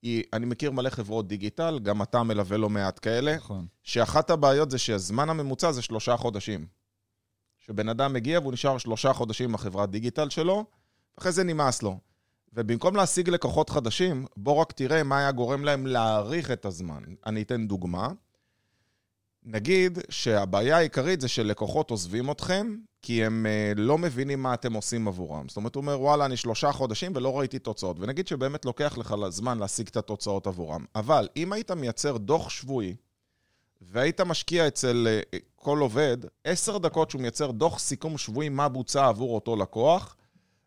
היא, 0.02 0.25
אני 0.32 0.46
מכיר 0.46 0.70
מלא 0.70 0.90
חברות 0.90 1.28
דיגיטל, 1.28 1.78
גם 1.82 2.02
אתה 2.02 2.23
מלווה 2.23 2.56
לא 2.56 2.70
מעט 2.70 2.99
כאלה, 3.02 3.37
נכון. 3.37 3.66
שאחת 3.82 4.30
הבעיות 4.30 4.70
זה 4.70 4.78
שהזמן 4.78 5.30
הממוצע 5.30 5.73
זה 5.73 5.82
שלושה 5.82 6.16
חודשים. 6.16 6.66
שבן 7.58 7.88
אדם 7.88 8.12
מגיע 8.12 8.40
והוא 8.40 8.52
נשאר 8.52 8.78
שלושה 8.78 9.12
חודשים 9.12 9.52
בחברת 9.52 9.90
דיגיטל 9.90 10.30
שלו, 10.30 10.64
ואחרי 11.18 11.32
זה 11.32 11.44
נמאס 11.44 11.82
לו. 11.82 11.99
ובמקום 12.52 12.96
להשיג 12.96 13.30
לקוחות 13.30 13.70
חדשים, 13.70 14.26
בוא 14.37 14.54
רק 14.54 14.73
תראה 14.73 15.02
מה 15.02 15.18
היה 15.18 15.32
גורם 15.32 15.64
להם 15.64 15.87
להאריך 15.87 16.50
את 16.50 16.64
הזמן. 16.64 17.02
אני 17.26 17.42
אתן 17.42 17.66
דוגמה. 17.66 18.08
נגיד 19.45 19.99
שהבעיה 20.09 20.77
העיקרית 20.77 21.21
זה 21.21 21.29
שלקוחות 21.29 21.91
עוזבים 21.91 22.31
אתכם, 22.31 22.77
כי 23.03 23.25
הם 23.25 23.47
uh, 23.47 23.79
לא 23.81 23.99
מבינים 23.99 24.43
מה 24.43 24.55
אתם 24.55 24.73
עושים 24.73 25.09
עבורם. 25.09 25.49
זאת 25.49 25.57
אומרת, 25.57 25.75
הוא 25.75 25.81
אומר, 25.81 26.01
וואלה, 26.01 26.25
אני 26.25 26.37
שלושה 26.37 26.73
חודשים 26.73 27.13
ולא 27.15 27.39
ראיתי 27.39 27.59
תוצאות. 27.59 27.97
ונגיד 28.01 28.29
שבאמת 28.29 28.65
לוקח 28.65 28.99
לך 28.99 29.15
זמן 29.29 29.59
להשיג 29.59 29.89
את 29.89 29.97
התוצאות 29.97 30.47
עבורם. 30.47 30.85
אבל 30.95 31.29
אם 31.37 31.53
היית 31.53 31.71
מייצר 31.71 32.17
דוח 32.17 32.51
שבועי, 32.51 32.95
והיית 33.81 34.21
משקיע 34.21 34.67
אצל 34.69 35.07
uh, 35.35 35.39
כל 35.57 35.79
עובד, 35.79 36.17
עשר 36.45 36.79
דקות 36.79 37.11
שהוא 37.11 37.23
מייצר 37.23 37.51
דוח 37.51 37.79
סיכום 37.79 38.19
שבועי 38.19 38.49
מה 38.49 38.69
בוצע 38.69 39.09
עבור 39.09 39.35
אותו 39.35 39.57
לקוח, 39.57 40.17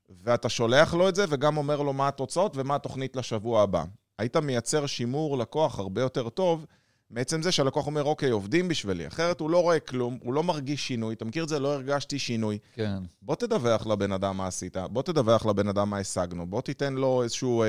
ואתה 0.10 0.50
שולח 0.50 0.94
לו 0.94 1.10
את 1.10 1.16
זה 1.16 1.26
וגם 1.30 1.58
אומר 1.58 1.82
לו 1.82 1.94
מה 1.94 2.08
התוצאות 2.08 2.58
ומה 2.58 2.76
התוכנית 2.76 3.16
לשבוע 3.16 3.62
הבא. 3.62 3.84
היית 4.18 4.38
מייצר 4.38 4.86
שימור 4.86 5.38
לקוח 5.38 5.80
הרבה 5.80 6.02
יותר 6.02 6.30
טוב, 6.30 6.66
מעצם 7.10 7.42
זה 7.42 7.52
שהלקוח 7.52 7.88
אומר, 7.88 8.04
אוקיי, 8.04 8.30
עובדים 8.30 8.68
בשבילי, 8.68 9.08
אחרת 9.08 9.40
הוא 9.40 9.50
לא 9.50 9.62
רואה 9.62 9.80
כלום, 9.80 10.18
הוא 10.24 10.34
לא 10.34 10.44
מרגיש 10.44 10.88
שינוי, 10.88 11.16
אתה 11.16 11.26
מכיר 11.26 11.44
את 11.44 11.50
זה? 11.50 11.60
לא 11.60 11.74
הרגשתי 11.74 12.20
שינוי. 12.20 12.58
כן. 12.74 12.98
בוא 13.22 13.36
תדווח 13.36 13.88
לבן 13.88 14.12
אדם 14.12 14.38
מה 14.38 14.48
עשית, 14.48 14.78
בוא 14.78 15.04
תדווח 15.04 15.46
לבן 15.46 15.68
אדם 15.68 15.90
מה 15.90 15.98
השגנו, 15.98 16.48
בוא 16.48 16.62
תיתן 16.62 16.94
לו 16.94 17.24
איזשהו 17.24 17.64
אה, 17.64 17.68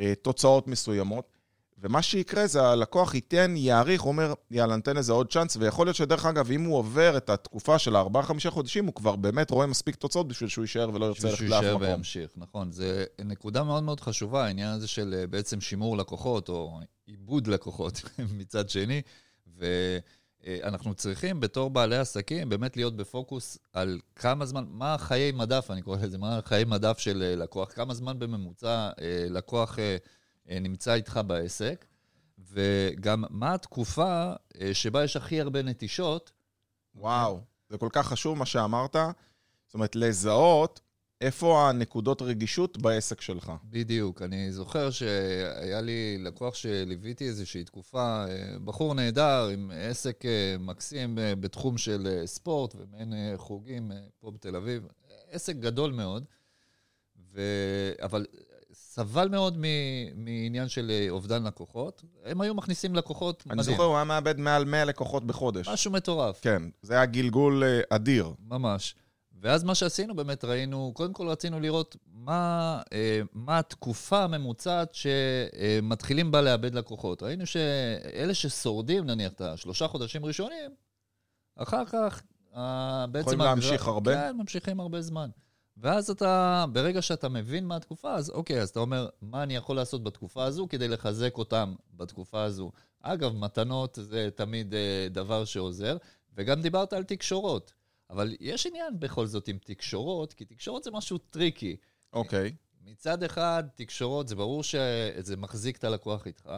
אה, 0.00 0.14
תוצאות 0.14 0.68
מסוימות, 0.68 1.35
ומה 1.78 2.02
שיקרה 2.02 2.46
זה 2.46 2.62
הלקוח 2.62 3.14
ייתן, 3.14 3.54
יעריך, 3.56 4.02
הוא 4.02 4.08
אומר, 4.08 4.34
יאללה, 4.50 4.76
ניתן 4.76 4.96
לזה 4.96 5.12
עוד 5.12 5.32
צ'אנס, 5.32 5.56
ויכול 5.56 5.86
להיות 5.86 5.96
שדרך 5.96 6.26
אגב, 6.26 6.50
אם 6.50 6.64
הוא 6.64 6.76
עובר 6.76 7.16
את 7.16 7.30
התקופה 7.30 7.78
של 7.78 7.96
הארבעה-חמישה 7.96 8.50
חודשים, 8.50 8.86
הוא 8.86 8.94
כבר 8.94 9.16
באמת 9.16 9.50
רואה 9.50 9.66
מספיק 9.66 9.94
תוצאות 9.94 10.28
בשביל 10.28 10.48
שהוא 10.48 10.64
יישאר 10.64 10.90
ולא 10.94 11.06
ירצה 11.06 11.28
ללכת 11.28 11.38
שהוא 11.38 11.48
לאף 11.48 11.62
יישאר 11.62 11.76
מקום. 11.76 11.88
וימשיך, 11.88 12.30
נכון. 12.36 12.72
זה 12.72 13.04
נקודה 13.24 13.62
מאוד 13.62 13.82
מאוד 13.82 14.00
חשובה, 14.00 14.44
העניין 14.44 14.72
הזה 14.72 14.88
של 14.88 15.14
אה, 15.18 15.26
בעצם 15.26 15.60
שימור 15.60 15.96
לקוחות, 15.96 16.48
או 16.48 16.80
עיבוד 17.06 17.46
לקוחות 17.46 18.02
מצד 18.38 18.68
שני, 18.68 19.02
ואנחנו 19.56 20.94
צריכים 20.94 21.40
בתור 21.40 21.70
בעלי 21.70 21.96
עסקים 21.96 22.48
באמת 22.48 22.76
להיות 22.76 22.96
בפוקוס 22.96 23.58
על 23.72 24.00
כמה 24.14 24.46
זמן, 24.46 24.64
מה 24.68 24.94
החיי 24.94 25.32
מדף, 25.32 25.70
אני 25.70 25.82
קורא 25.82 25.96
לזה, 26.02 26.18
מה 26.18 26.38
החיי 26.38 26.64
מדף 26.64 26.98
של 26.98 27.22
אה, 27.22 27.36
לקוח, 27.36 27.72
כמה 27.72 27.94
זמן 27.94 28.18
בממוצע 28.18 28.90
אה, 29.00 29.26
לקוח 29.30 29.78
נמצא 30.48 30.94
איתך 30.94 31.20
בעסק, 31.26 31.84
וגם 32.38 33.24
מה 33.30 33.54
התקופה 33.54 34.32
שבה 34.72 35.04
יש 35.04 35.16
הכי 35.16 35.40
הרבה 35.40 35.62
נטישות. 35.62 36.32
וואו, 36.94 37.40
זה 37.68 37.78
כל 37.78 37.88
כך 37.92 38.06
חשוב 38.06 38.38
מה 38.38 38.46
שאמרת. 38.46 38.96
זאת 39.66 39.74
אומרת, 39.74 39.96
לזהות 39.96 40.80
איפה 41.20 41.68
הנקודות 41.68 42.22
רגישות 42.22 42.78
בעסק 42.78 43.20
שלך. 43.20 43.52
בדיוק. 43.64 44.22
אני 44.22 44.52
זוכר 44.52 44.90
שהיה 44.90 45.80
לי 45.80 46.18
לקוח 46.18 46.54
שליוויתי 46.54 47.28
איזושהי 47.28 47.64
תקופה, 47.64 48.24
בחור 48.64 48.94
נהדר, 48.94 49.48
עם 49.52 49.70
עסק 49.74 50.24
מקסים 50.58 51.18
בתחום 51.40 51.78
של 51.78 52.22
ספורט 52.26 52.74
ומעין 52.78 53.12
חוגים 53.36 53.92
פה 54.20 54.30
בתל 54.30 54.56
אביב. 54.56 54.86
עסק 55.30 55.56
גדול 55.56 55.92
מאוד, 55.92 56.24
ו... 57.32 57.42
אבל 58.02 58.26
סבל 58.76 59.28
מאוד 59.28 59.58
מעניין 60.14 60.68
של 60.68 61.06
אובדן 61.10 61.44
לקוחות. 61.44 62.02
הם 62.24 62.40
היו 62.40 62.54
מכניסים 62.54 62.94
לקוחות 62.94 63.42
אני 63.46 63.54
מדהים. 63.54 63.72
זוכר, 63.72 63.82
הוא 63.82 63.94
היה 63.94 64.04
מאבד 64.04 64.38
מעל 64.38 64.64
100 64.64 64.84
לקוחות 64.84 65.24
בחודש. 65.24 65.68
משהו 65.68 65.90
מטורף. 65.90 66.40
כן, 66.42 66.62
זה 66.82 66.94
היה 66.94 67.06
גלגול 67.06 67.64
אה, 67.64 67.80
אדיר. 67.90 68.32
ממש. 68.48 68.94
ואז 69.40 69.64
מה 69.64 69.74
שעשינו, 69.74 70.14
באמת 70.14 70.44
ראינו, 70.44 70.92
קודם 70.94 71.12
כל 71.12 71.28
רצינו 71.28 71.60
לראות 71.60 71.96
מה, 72.06 72.80
אה, 72.92 73.20
מה 73.32 73.58
התקופה 73.58 74.22
הממוצעת 74.24 74.94
שמתחילים 74.94 76.30
בה 76.30 76.40
לאבד 76.40 76.74
לקוחות. 76.74 77.22
ראינו 77.22 77.46
שאלה 77.46 78.34
ששורדים, 78.34 79.06
נניח, 79.06 79.32
את 79.32 79.40
השלושה 79.40 79.88
חודשים 79.88 80.24
ראשונים, 80.24 80.70
אחר 81.56 81.84
כך, 81.84 82.22
אה, 82.56 83.06
בעצם... 83.06 83.20
יכולים 83.20 83.40
להמשיך 83.40 83.86
הרבה? 83.86 84.14
כן, 84.14 84.36
ממשיכים 84.36 84.80
הרבה 84.80 85.02
זמן. 85.02 85.30
ואז 85.76 86.10
אתה, 86.10 86.64
ברגע 86.72 87.02
שאתה 87.02 87.28
מבין 87.28 87.66
מה 87.66 87.76
התקופה, 87.76 88.14
אז 88.14 88.30
אוקיי, 88.30 88.62
אז 88.62 88.68
אתה 88.68 88.80
אומר, 88.80 89.08
מה 89.22 89.42
אני 89.42 89.56
יכול 89.56 89.76
לעשות 89.76 90.02
בתקופה 90.04 90.44
הזו 90.44 90.66
כדי 90.70 90.88
לחזק 90.88 91.38
אותם 91.38 91.74
בתקופה 91.94 92.42
הזו. 92.42 92.72
אגב, 93.02 93.34
מתנות 93.34 93.98
זה 94.02 94.28
תמיד 94.34 94.74
אה, 94.74 95.08
דבר 95.10 95.44
שעוזר, 95.44 95.96
וגם 96.34 96.62
דיברת 96.62 96.92
על 96.92 97.04
תקשורות. 97.04 97.72
אבל 98.10 98.34
יש 98.40 98.66
עניין 98.66 99.00
בכל 99.00 99.26
זאת 99.26 99.48
עם 99.48 99.58
תקשורות, 99.64 100.32
כי 100.32 100.44
תקשורות 100.44 100.84
זה 100.84 100.90
משהו 100.90 101.18
טריקי. 101.18 101.76
אוקיי. 102.12 102.52
מצד 102.84 103.22
אחד, 103.22 103.64
תקשורות, 103.74 104.28
זה 104.28 104.36
ברור 104.36 104.62
שזה 104.62 105.36
מחזיק 105.36 105.76
את 105.76 105.84
הלקוח 105.84 106.26
איתך. 106.26 106.50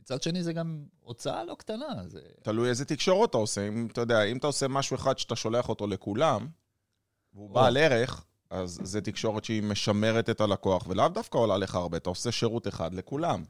מצד 0.00 0.22
שני, 0.22 0.42
זה 0.42 0.52
גם 0.52 0.84
הוצאה 1.00 1.44
לא 1.44 1.54
קטנה. 1.54 2.02
זה... 2.06 2.20
תלוי 2.42 2.68
איזה 2.68 2.84
תקשורות 2.84 3.30
אתה 3.30 3.38
עושה. 3.38 3.68
אם 3.68 3.88
אתה 3.92 4.00
יודע, 4.00 4.22
אם 4.22 4.36
אתה 4.36 4.46
עושה 4.46 4.68
משהו 4.68 4.96
אחד 4.96 5.18
שאתה 5.18 5.36
שולח 5.36 5.68
אותו 5.68 5.86
לכולם, 5.86 6.48
והוא 7.32 7.48
או. 7.48 7.54
בעל 7.54 7.76
ערך, 7.76 8.24
אז 8.50 8.80
זה 8.82 9.00
תקשורת 9.00 9.44
שהיא 9.44 9.62
משמרת 9.62 10.30
את 10.30 10.40
הלקוח, 10.40 10.86
ולאו 10.88 11.08
דווקא 11.08 11.38
עולה 11.38 11.56
לך 11.56 11.74
הרבה, 11.74 11.96
אתה 11.96 12.10
עושה 12.10 12.32
שירות 12.32 12.68
אחד 12.68 12.94
לכולם. 12.94 13.44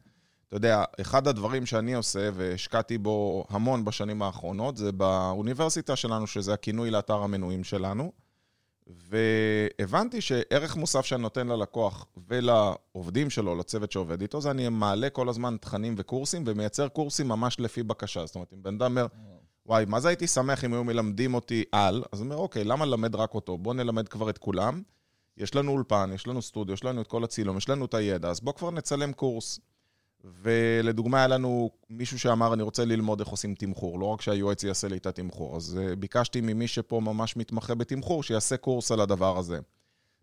אתה 0.48 0.56
יודע, 0.56 0.84
אחד 1.00 1.28
הדברים 1.28 1.66
שאני 1.66 1.94
עושה, 1.94 2.30
והשקעתי 2.34 2.98
בו 2.98 3.44
המון 3.48 3.84
בשנים 3.84 4.22
האחרונות, 4.22 4.76
זה 4.76 4.92
באוניברסיטה 4.92 5.96
שלנו, 5.96 6.26
שזה 6.26 6.54
הכינוי 6.54 6.90
לאתר 6.90 7.22
המנויים 7.22 7.64
שלנו, 7.64 8.12
והבנתי 8.86 10.20
שערך 10.20 10.76
מוסף 10.76 11.04
שאני 11.04 11.22
נותן 11.22 11.48
ללקוח 11.48 12.06
ולעובדים 12.28 13.30
שלו, 13.30 13.56
לצוות 13.56 13.92
שעובד 13.92 14.20
איתו, 14.20 14.40
זה 14.40 14.50
אני 14.50 14.68
מעלה 14.68 15.10
כל 15.10 15.28
הזמן 15.28 15.56
תכנים 15.60 15.94
וקורסים, 15.98 16.44
ומייצר 16.46 16.88
קורסים 16.88 17.28
ממש 17.28 17.60
לפי 17.60 17.82
בקשה. 17.82 18.26
זאת 18.26 18.34
אומרת, 18.34 18.52
אם 18.52 18.62
בן 18.62 18.74
אדם 18.74 18.90
אומר, 18.90 19.06
וואי, 19.66 19.84
מה 19.84 20.00
זה 20.00 20.08
הייתי 20.08 20.26
שמח 20.26 20.64
אם 20.64 20.72
היו 20.72 20.84
מלמדים 20.84 21.34
אותי 21.34 21.64
על? 21.72 22.02
אז 22.12 22.20
אני 22.20 22.30
אומר, 22.30 22.42
אוקיי, 22.42 22.64
למה 22.64 22.84
ללמד 22.84 23.14
רק 23.14 23.34
אותו? 23.34 23.58
בוא 23.58 23.74
נלמד 23.74 24.08
כבר 24.08 24.30
את 24.30 24.38
כולם. 24.38 24.82
יש 25.36 25.54
לנו 25.54 25.72
אולפן, 25.72 26.10
יש 26.14 26.26
לנו 26.26 26.42
סטודיו, 26.42 26.74
יש 26.74 26.84
לנו 26.84 27.00
את 27.00 27.06
כל 27.06 27.24
הצילום, 27.24 27.56
יש 27.56 27.68
לנו 27.68 27.84
את 27.84 27.94
הידע, 27.94 28.28
אז 28.30 28.40
בוא 28.40 28.52
כבר 28.52 28.70
נצלם 28.70 29.12
קורס. 29.12 29.60
ולדוגמה, 30.24 31.18
היה 31.18 31.26
לנו 31.26 31.70
מישהו 31.90 32.18
שאמר, 32.18 32.54
אני 32.54 32.62
רוצה 32.62 32.84
ללמוד 32.84 33.20
איך 33.20 33.28
עושים 33.28 33.54
תמחור, 33.54 34.00
לא 34.00 34.06
רק 34.06 34.20
שהיועץ 34.20 34.64
יעשה 34.64 34.88
לי 34.88 34.96
את 34.96 35.06
התמחור. 35.06 35.56
אז 35.56 35.78
uh, 35.80 35.96
ביקשתי 35.96 36.40
ממי 36.40 36.68
שפה 36.68 37.00
ממש 37.00 37.36
מתמחה 37.36 37.74
בתמחור, 37.74 38.22
שיעשה 38.22 38.56
קורס 38.56 38.92
על 38.92 39.00
הדבר 39.00 39.38
הזה. 39.38 39.58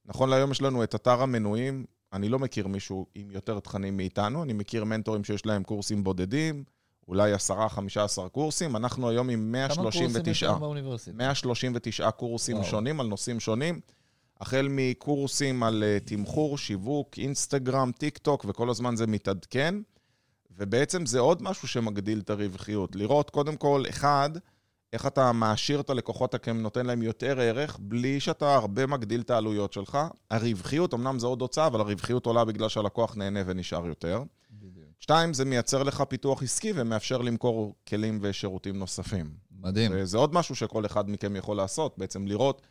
נכון 0.06 0.30
להיום 0.30 0.52
יש 0.52 0.62
לנו 0.62 0.84
את 0.84 0.96
אתר 0.96 1.22
המנויים, 1.22 1.86
אני 2.14 2.30
לא 2.30 2.40
מכיר 2.40 2.68
מישהו 2.68 3.06
עם 3.16 3.32
יותר 3.32 3.60
תכנים 3.60 3.98
מאיתנו, 3.98 4.44
אני 4.44 4.54
מכיר 4.54 4.84
מנטורים 4.84 5.24
שיש 5.24 5.46
להם 5.46 5.64
קורסים 5.64 6.04
בודדים, 6.04 6.64
אולי 7.08 7.34
10-15 7.36 8.30
קורסים, 8.32 8.76
אנחנו 8.76 9.10
היום 9.10 9.30
עם 9.30 9.56
כמה 9.68 9.76
קורסים 9.76 10.04
יש 10.04 10.12
139. 10.12 10.48
לנו 10.48 10.60
באוניברסיטה? 10.60 11.18
139 11.18 12.12
קורסים 12.12 12.58
וואו. 12.58 12.68
שונים 12.68 13.00
על 13.00 13.08
נושאים 13.08 13.40
שונים, 13.40 13.80
החל 14.42 14.68
מקורסים 14.72 15.64
על 15.64 15.84
אה, 15.84 15.98
תמחור, 16.06 16.58
שיווק, 16.58 17.18
אינסטגרם, 17.18 17.92
טיק 17.98 18.18
טוק, 18.18 18.46
וכל 18.48 18.70
הזמן 18.70 18.96
זה 18.96 19.08
מתעדכן. 19.08 19.76
ובעצם 20.58 21.06
זה 21.06 21.20
עוד 21.20 21.44
משהו 21.44 21.68
שמגדיל 21.68 22.20
את 22.20 22.30
הרווחיות. 22.30 22.96
לראות 22.96 23.30
קודם 23.30 23.58
כל, 23.58 23.84
אחד, 23.90 24.30
איך 24.94 25.06
אתה 25.06 25.32
מעשיר 25.32 25.80
את 25.80 25.90
הלקוחות 25.90 26.34
הכם, 26.34 26.58
נותן 26.58 26.86
להם 26.86 27.02
יותר 27.02 27.40
ערך, 27.40 27.78
בלי 27.82 28.20
שאתה 28.20 28.56
הרבה 28.56 28.88
מגדיל 28.88 29.22
את 29.22 29.30
העלויות 29.30 29.74
שלך. 29.74 29.98
הרווחיות, 30.32 30.94
אמנם 30.94 31.20
זה 31.20 31.28
עוד 31.28 31.42
הוצאה, 31.42 31.68
אבל 31.68 31.80
הרווחיות 31.80 32.26
עולה 32.26 32.46
בגלל 32.46 32.70
שהלקוח 32.70 33.18
נהנה 33.18 33.40
ונשאר 33.46 33.88
יותר. 33.88 34.24
בדיוק. 34.52 34.87
שתיים, 35.00 35.34
זה 35.34 35.46
מייצר 35.46 35.84
לך 35.84 36.02
פיתוח 36.02 36.44
עסקי 36.44 36.72
ומאפשר 36.76 37.18
למכור 37.18 37.76
כלים 37.88 38.20
ושירותים 38.22 38.80
נוספים. 38.80 39.30
מדהים. 39.52 39.92
וזה 39.96 40.18
עוד 40.18 40.34
משהו 40.34 40.56
שכל 40.56 40.86
אחד 40.86 41.10
מכם 41.10 41.36
יכול 41.36 41.58
לעשות, 41.58 41.98
בעצם 41.98 42.28
לראות 42.28 42.62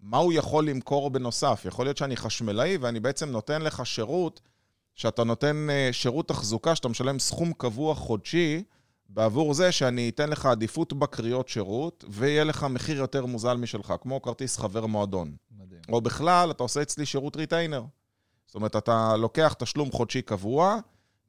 מה 0.00 0.16
הוא 0.18 0.32
יכול 0.32 0.68
למכור 0.68 1.10
בנוסף. 1.10 1.62
יכול 1.68 1.86
להיות 1.86 1.96
שאני 1.96 2.16
חשמלאי 2.16 2.76
ואני 2.76 3.00
בעצם 3.00 3.28
נותן 3.28 3.62
לך 3.62 3.86
שירות, 3.86 4.40
שאתה 4.94 5.24
נותן 5.24 5.66
אה, 5.70 5.88
שירות 5.92 6.28
תחזוקה, 6.28 6.74
שאתה 6.74 6.88
משלם 6.88 7.18
סכום 7.18 7.52
קבוע 7.52 7.94
חודשי, 7.94 8.62
בעבור 9.08 9.54
זה 9.54 9.72
שאני 9.72 10.08
אתן 10.08 10.30
לך 10.30 10.46
עדיפות 10.46 10.92
בקריאות 10.92 11.48
שירות, 11.48 12.04
ויהיה 12.08 12.44
לך 12.44 12.64
מחיר 12.70 12.96
יותר 12.96 13.26
מוזל 13.26 13.56
משלך, 13.56 13.94
כמו 14.00 14.22
כרטיס 14.22 14.58
חבר 14.58 14.86
מועדון. 14.86 15.36
מדהים. 15.58 15.80
או 15.88 16.00
בכלל, 16.00 16.50
אתה 16.50 16.62
עושה 16.62 16.82
אצלי 16.82 17.06
שירות 17.06 17.36
ריטיינר. 17.36 17.84
זאת 18.46 18.54
אומרת, 18.54 18.76
אתה 18.76 19.16
לוקח 19.16 19.54
תשלום 19.58 19.92
חודשי 19.92 20.22
קבוע, 20.22 20.78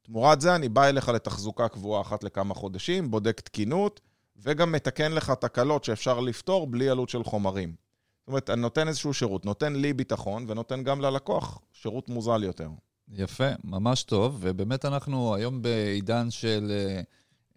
תמורת 0.06 0.40
זה 0.40 0.54
אני 0.54 0.68
בא 0.68 0.84
אליך 0.84 1.08
לתחזוקה 1.08 1.68
קבועה 1.68 2.00
אחת 2.00 2.24
לכמה 2.24 2.54
חודשים, 2.54 3.10
בודק 3.10 3.40
תקינות, 3.40 4.00
וגם 4.36 4.72
מתקן 4.72 5.12
לך 5.12 5.30
תקלות 5.30 5.84
שאפשר 5.84 6.20
לפתור 6.20 6.66
בלי 6.66 6.88
עלות 6.88 7.08
של 7.08 7.24
חומרים. 7.24 7.74
זאת 8.20 8.28
אומרת, 8.28 8.50
אני 8.50 8.60
נותן 8.60 8.88
איזשהו 8.88 9.14
שירות, 9.14 9.44
נותן 9.44 9.76
לי 9.76 9.92
ביטחון 9.92 10.44
ונותן 10.48 10.82
גם 10.82 11.00
ללקוח 11.00 11.58
שירות 11.72 12.08
מוזל 12.08 12.42
יותר. 12.42 12.70
יפה, 13.08 13.48
ממש 13.64 14.02
טוב, 14.02 14.38
ובאמת 14.40 14.84
אנחנו 14.84 15.34
היום 15.34 15.62
בעידן 15.62 16.30
של 16.30 16.72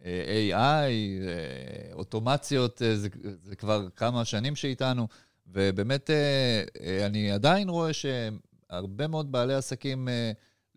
אה, 0.05 0.23
AI, 0.51 0.89
אה, 1.27 1.93
אוטומציות, 1.93 2.81
אה, 2.81 2.95
זה, 2.95 3.07
זה 3.43 3.55
כבר 3.55 3.89
כמה 3.95 4.25
שנים 4.25 4.55
שאיתנו, 4.55 5.07
ובאמת 5.47 6.09
אני 7.05 7.31
עדיין 7.31 7.69
רואה 7.69 7.91
שהרבה 7.93 9.07
מאוד 9.07 9.31
בעלי 9.31 9.53
עסקים 9.53 10.07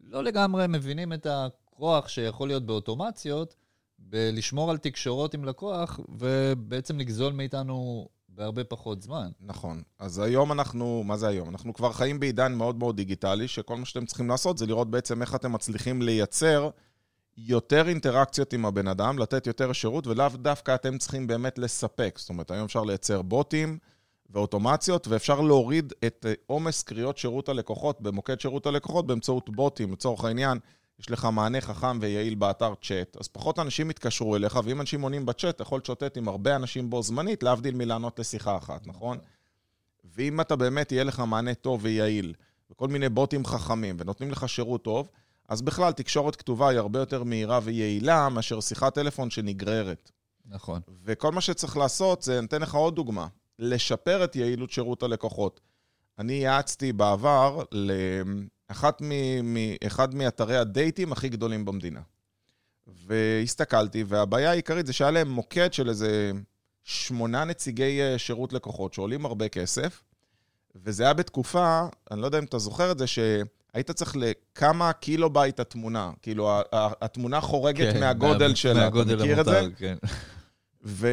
לא 0.02 0.24
לגמרי 0.24 0.66
מבינים 0.68 1.12
את 1.12 1.26
הכוח 1.72 2.08
שיכול 2.08 2.48
להיות 2.48 2.66
באוטומציות, 2.66 3.54
בלשמור 3.98 4.70
על 4.70 4.78
תקשורות 4.78 5.34
עם 5.34 5.44
לקוח, 5.44 6.00
ובעצם 6.08 6.98
לגזול 6.98 7.32
מאיתנו 7.32 8.08
בהרבה 8.28 8.64
פחות 8.64 9.02
זמן. 9.02 9.30
נכון. 9.40 9.82
אז 9.98 10.18
היום 10.18 10.52
אנחנו, 10.52 11.02
מה 11.04 11.16
זה 11.16 11.28
היום? 11.28 11.48
אנחנו 11.48 11.74
כבר 11.74 11.92
חיים 11.92 12.20
בעידן 12.20 12.52
מאוד 12.52 12.76
מאוד 12.76 12.96
דיגיטלי, 12.96 13.48
שכל 13.48 13.76
מה 13.76 13.84
שאתם 13.84 14.06
צריכים 14.06 14.28
לעשות 14.28 14.58
זה 14.58 14.66
לראות 14.66 14.90
בעצם 14.90 15.22
איך 15.22 15.34
אתם 15.34 15.52
מצליחים 15.52 16.02
לייצר 16.02 16.70
יותר 17.36 17.88
אינטראקציות 17.88 18.52
עם 18.52 18.66
הבן 18.66 18.88
אדם, 18.88 19.18
לתת 19.18 19.46
יותר 19.46 19.72
שירות, 19.72 20.06
ולאו 20.06 20.28
דווקא 20.28 20.74
אתם 20.74 20.98
צריכים 20.98 21.26
באמת 21.26 21.58
לספק. 21.58 22.14
זאת 22.18 22.28
אומרת, 22.28 22.50
היום 22.50 22.64
אפשר 22.64 22.82
לייצר 22.84 23.22
בוטים 23.22 23.78
ואוטומציות, 24.30 25.08
ואפשר 25.08 25.40
להוריד 25.40 25.92
את 26.06 26.26
אה, 26.28 26.32
עומס 26.46 26.82
קריאות 26.82 27.18
שירות 27.18 27.48
הלקוחות 27.48 28.00
במוקד 28.00 28.40
שירות 28.40 28.66
הלקוחות 28.66 29.06
באמצעות 29.06 29.50
בוטים. 29.50 29.92
לצורך 29.92 30.24
העניין, 30.24 30.58
יש 31.02 31.11
לך 31.11 31.25
מענה 31.25 31.61
חכם 31.61 31.99
ויעיל 32.00 32.35
באתר 32.35 32.75
צ'אט, 32.82 33.16
אז 33.21 33.28
פחות 33.28 33.59
אנשים 33.59 33.90
יתקשרו 33.90 34.37
אליך, 34.37 34.61
ואם 34.64 34.80
אנשים 34.80 35.02
עונים 35.02 35.26
בצ'אט, 35.26 35.54
אתה 35.54 35.62
יכול 35.62 35.80
לשוטט 35.85 36.16
עם 36.16 36.28
הרבה 36.28 36.56
אנשים 36.56 36.90
בו 36.90 37.02
זמנית, 37.02 37.42
להבדיל 37.42 37.75
מלענות 37.75 38.18
לשיחה 38.18 38.56
אחת, 38.56 38.87
נכון? 38.87 39.18
ואם 40.04 40.40
אתה 40.40 40.56
באמת, 40.56 40.92
יהיה 40.92 41.04
לך 41.04 41.21
מענה 41.21 41.54
טוב 41.54 41.80
ויעיל, 41.82 42.35
וכל 42.71 42.88
מיני 42.88 43.09
בוטים 43.09 43.47
חכמים, 43.47 43.97
ונותנים 43.99 44.30
לך 44.30 44.49
שירות 44.49 44.85
טוב, 44.85 45.09
אז 45.49 45.62
בכלל, 45.62 45.92
תקשורת 45.92 46.37
כתובה 46.37 46.68
היא 46.68 46.78
הרבה 46.78 46.99
יותר 46.99 47.25
מהירה 47.25 47.61
ויעילה 47.62 48.28
מאשר 48.28 48.61
שיחת 48.61 48.94
טלפון 48.94 49.30
שנגררת. 49.30 50.11
נכון. 50.47 50.80
וכל 51.04 51.32
מה 51.32 51.40
שצריך 51.40 51.76
לעשות, 51.76 52.23
זה, 52.23 52.38
אני 52.38 52.47
אתן 52.47 52.62
לך 52.62 52.75
עוד 52.75 52.97
דוגמה, 52.97 53.26
לשפר 53.59 54.25
את 54.25 54.37
יעילות 54.37 54.71
שירות 54.71 55.02
הלקוחות. 55.02 55.61
אני 56.18 56.32
יעצתי 56.32 56.92
בעבר 56.92 57.62
אחת 58.72 59.02
מ, 59.02 59.10
מ, 59.54 59.56
אחד 59.86 60.14
מאתרי 60.14 60.56
הדייטים 60.56 61.12
הכי 61.12 61.28
גדולים 61.28 61.64
במדינה. 61.64 62.00
והסתכלתי, 63.06 64.04
והבעיה 64.06 64.50
העיקרית 64.50 64.86
זה 64.86 64.92
שהיה 64.92 65.10
להם 65.10 65.28
מוקד 65.28 65.72
של 65.72 65.88
איזה 65.88 66.32
שמונה 66.84 67.44
נציגי 67.44 68.00
אה, 68.00 68.18
שירות 68.18 68.52
לקוחות 68.52 68.94
שעולים 68.94 69.26
הרבה 69.26 69.48
כסף, 69.48 70.02
וזה 70.76 71.02
היה 71.04 71.12
בתקופה, 71.12 71.86
אני 72.10 72.20
לא 72.20 72.26
יודע 72.26 72.38
אם 72.38 72.44
אתה 72.44 72.58
זוכר 72.58 72.92
את 72.92 72.98
זה, 72.98 73.06
שהיית 73.06 73.90
צריך 73.90 74.16
לכמה 74.16 74.92
קילו 74.92 75.30
בייט 75.30 75.60
התמונה. 75.60 76.10
כאילו, 76.22 76.60
התמונה 76.72 77.40
חורגת 77.40 77.92
כן, 77.92 78.00
מהגודל 78.00 78.48
מה, 78.48 78.56
שלה, 78.56 78.88
אתה 78.88 78.96
מכיר 78.96 79.22
המותר, 79.22 79.40
את 79.40 79.44
זה? 79.44 79.60
כן. 79.76 79.96
ו... 80.84 81.08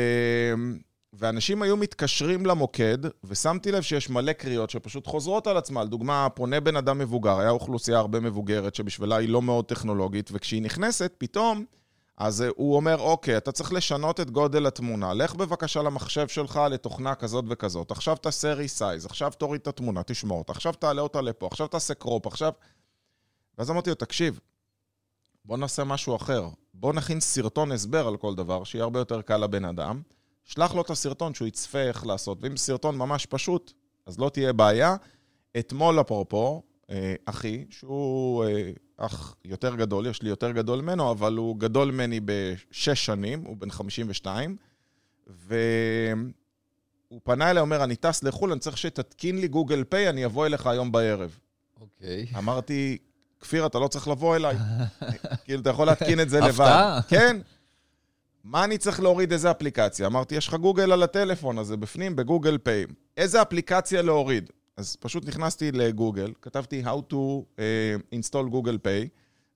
ואנשים 1.14 1.62
היו 1.62 1.78
מתקשרים 1.78 2.46
למוקד, 2.46 2.98
ושמתי 3.24 3.72
לב 3.72 3.82
שיש 3.82 4.10
מלא 4.10 4.34
קריאות 4.34 4.70
שפשוט 4.70 5.08
חוזרות 5.08 5.48
על 5.48 5.58
עצמה. 5.58 5.84
לדוגמה, 5.84 6.28
פונה 6.30 6.60
בן 6.60 6.76
אדם 6.76 6.98
מבוגר, 6.98 7.40
היה 7.40 7.50
אוכלוסייה 7.50 7.98
הרבה 7.98 8.20
מבוגרת, 8.20 8.76
שבשבילה 8.76 9.16
היא 9.16 9.30
לא 9.30 9.42
מאוד 9.42 9.66
טכנולוגית, 9.66 10.30
וכשהיא 10.34 10.62
נכנסת, 10.62 11.14
פתאום, 11.18 11.66
אז 12.18 12.44
הוא 12.56 12.76
אומר, 12.76 13.00
אוקיי, 13.00 13.38
אתה 13.38 13.52
צריך 13.52 13.74
לשנות 13.74 14.20
את 14.20 14.32
גודל 14.32 14.66
התמונה. 14.68 15.14
לך 15.14 15.36
בבקשה 15.36 15.82
למחשב 15.82 16.28
שלך 16.28 16.60
לתוכנה 16.72 17.16
כזאת 17.16 17.46
וכזאת. 17.48 17.92
עכשיו 17.92 18.16
תעשה 18.16 18.54
ריסייז, 18.54 19.06
עכשיו 19.06 19.32
תוריד 19.38 19.62
את 19.62 19.68
התמונה, 19.68 20.04
תשמור 20.04 20.40
אותה, 20.40 20.52
עכשיו 20.52 20.74
תעלה 20.74 21.02
אותה 21.02 21.22
לפה, 21.22 21.48
עכשיו 21.48 21.68
תעשה 21.68 21.94
קרופ, 21.94 22.28
עכשיו... 22.28 22.54
ואז 23.58 23.72
אמרתי 23.72 23.90
לו, 23.90 23.96
תקשיב, 23.96 24.40
בוא 25.46 25.58
נעשה 25.58 25.84
משהו 25.84 26.16
אחר. 26.16 26.48
בוא 26.74 26.94
נכין 26.94 27.20
סרטון 27.20 27.72
הסבר 27.72 28.08
על 28.08 28.18
כל 28.18 28.36
דבר, 28.36 28.64
שיהיה 28.64 28.84
הרבה 28.84 29.00
יותר 29.00 29.22
קל 29.22 29.38
לבן 29.38 29.66
אדם. 29.66 30.02
שלח 30.50 30.76
לו 30.76 30.82
את 30.82 30.90
הסרטון 30.90 31.34
שהוא 31.34 31.48
יצפה 31.48 31.80
איך 31.80 32.06
לעשות. 32.06 32.38
ואם 32.42 32.58
סרטון 32.58 32.98
ממש 32.98 33.26
פשוט, 33.26 33.74
אז 34.06 34.20
לא 34.20 34.30
תהיה 34.30 34.54
בעיה. 34.54 34.96
אתמול, 35.60 36.02
אפרופו, 36.02 36.62
אה, 36.90 37.16
אחי, 37.26 37.66
שהוא 37.70 38.46
אה, 38.46 38.72
אח 38.98 39.36
יותר 39.46 39.76
גדול, 39.76 40.08
יש 40.08 40.22
לי 40.22 40.30
יותר 40.30 40.52
גדול 40.52 40.82
ממנו, 40.82 41.12
אבל 41.12 41.36
הוא 41.38 41.58
גדול 41.58 41.92
ממני 41.92 42.20
בשש 42.26 43.06
שנים, 43.06 43.44
הוא 43.46 43.58
בן 43.58 43.72
52, 43.72 44.58
והוא 45.28 45.52
פנה 47.24 47.52
אליי, 47.52 47.62
אומר, 47.62 47.84
אני 47.84 47.96
טס 47.96 48.24
לחו"ל, 48.24 48.52
אני 48.52 48.60
צריך 48.60 48.78
שתתקין 48.78 49.42
לי 49.42 49.48
גוגל 49.48 49.84
פיי, 49.84 50.10
אני 50.10 50.26
אבוא 50.26 50.46
אליך 50.46 50.68
היום 50.68 50.92
בערב. 50.92 51.40
אוקיי. 51.82 52.26
Okay. 52.34 52.38
אמרתי, 52.38 52.98
כפיר, 53.40 53.66
אתה 53.66 53.80
לא 53.80 53.88
צריך 53.88 54.08
לבוא 54.08 54.36
אליי. 54.36 54.56
כאילו, 55.46 55.62
אתה 55.62 55.70
יכול 55.70 55.88
להתקין 55.88 56.20
את 56.20 56.30
זה 56.30 56.40
לבד. 56.40 56.50
הפתעה. 56.50 57.00
כן. 57.08 57.38
מה 58.44 58.64
אני 58.64 58.78
צריך 58.78 59.00
להוריד 59.00 59.32
איזה 59.32 59.52
אפליקציה? 59.52 60.08
אמרתי, 60.08 60.36
יש 60.36 60.48
לך 60.48 60.54
גוגל 60.54 60.92
על 60.92 61.04
הטלפון, 61.04 61.58
הזה 61.58 61.78
בפנים 61.78 62.16
בגוגל 62.16 62.58
פיי. 62.58 62.86
איזה 63.18 63.42
אפליקציה 63.42 64.02
להוריד? 64.02 64.50
אז 64.78 64.96
פשוט 64.96 65.28
נכנסתי 65.28 65.72
לגוגל, 65.72 66.34
כתבתי 66.42 66.84
How 66.84 67.14
to 67.14 67.16
uh, 67.16 67.60
install 68.16 68.52
Google 68.52 68.78
Pay, 68.86 69.08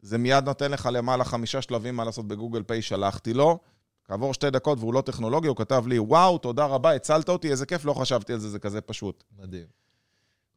זה 0.01 0.17
מיד 0.17 0.43
נותן 0.45 0.71
לך 0.71 0.89
למעלה 0.91 1.23
חמישה 1.23 1.61
שלבים 1.61 1.95
מה 1.95 2.05
לעשות 2.05 2.27
בגוגל 2.27 2.63
פיי, 2.63 2.81
שלחתי 2.81 3.33
לו. 3.33 3.59
כעבור 4.05 4.33
שתי 4.33 4.49
דקות 4.49 4.79
והוא 4.79 4.93
לא 4.93 5.01
טכנולוגי, 5.01 5.47
הוא 5.47 5.57
כתב 5.57 5.83
לי, 5.87 5.99
וואו, 5.99 6.37
תודה 6.37 6.65
רבה, 6.65 6.95
הצלת 6.95 7.29
אותי, 7.29 7.51
איזה 7.51 7.65
כיף, 7.65 7.85
לא 7.85 7.93
חשבתי 7.93 8.33
על 8.33 8.39
זה, 8.39 8.49
זה 8.49 8.59
כזה 8.59 8.81
פשוט. 8.81 9.23
מדהים. 9.39 9.82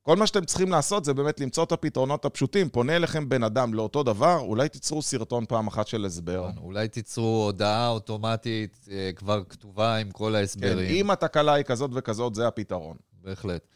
כל 0.07 0.17
מה 0.17 0.27
שאתם 0.27 0.45
צריכים 0.45 0.71
לעשות 0.71 1.05
זה 1.05 1.15
באמת 1.15 1.41
למצוא 1.41 1.65
את 1.65 1.73
הפתרונות 1.73 2.25
הפשוטים. 2.25 2.69
פונה 2.69 2.97
אליכם 2.97 3.29
בן 3.29 3.43
אדם 3.43 3.75
לאותו 3.75 4.03
דבר, 4.03 4.39
אולי 4.39 4.69
תיצרו 4.69 5.03
סרטון 5.03 5.45
פעם 5.47 5.67
אחת 5.67 5.87
של 5.87 6.05
הסבר. 6.05 6.49
נכון, 6.49 6.65
אולי 6.65 6.89
תיצרו 6.89 7.45
הודעה 7.45 7.89
אוטומטית 7.89 8.89
אה, 8.91 9.11
כבר 9.17 9.43
כתובה 9.49 9.97
עם 9.97 10.11
כל 10.11 10.35
ההסברים. 10.35 10.89
כן, 10.89 10.95
אם 10.95 11.11
התקלה 11.11 11.55
היא 11.55 11.65
כזאת 11.65 11.91
וכזאת, 11.95 12.35
זה 12.35 12.47
הפתרון. 12.49 12.97
בהחלט. 13.23 13.67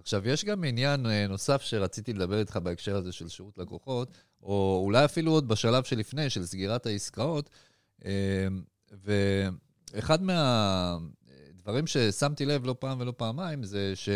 עכשיו, 0.00 0.28
יש 0.28 0.44
גם 0.44 0.64
עניין 0.64 1.06
אה, 1.06 1.26
נוסף 1.26 1.62
שרציתי 1.62 2.12
לדבר 2.12 2.38
איתך 2.38 2.56
בהקשר 2.56 2.96
הזה 2.96 3.12
של 3.12 3.28
שירות 3.28 3.58
לקוחות, 3.58 4.08
או 4.42 4.80
אולי 4.84 5.04
אפילו 5.04 5.32
עוד 5.32 5.48
בשלב 5.48 5.84
שלפני, 5.84 6.30
של 6.30 6.46
סגירת 6.46 6.86
העסקאות. 6.86 7.50
אה, 8.04 8.10
ואחד 9.92 10.22
מהדברים 10.22 11.86
ששמתי 11.86 12.46
לב 12.46 12.66
לא 12.66 12.76
פעם 12.78 13.00
ולא 13.00 13.12
פעמיים 13.16 13.64
זה 13.64 13.92
ש... 13.94 14.08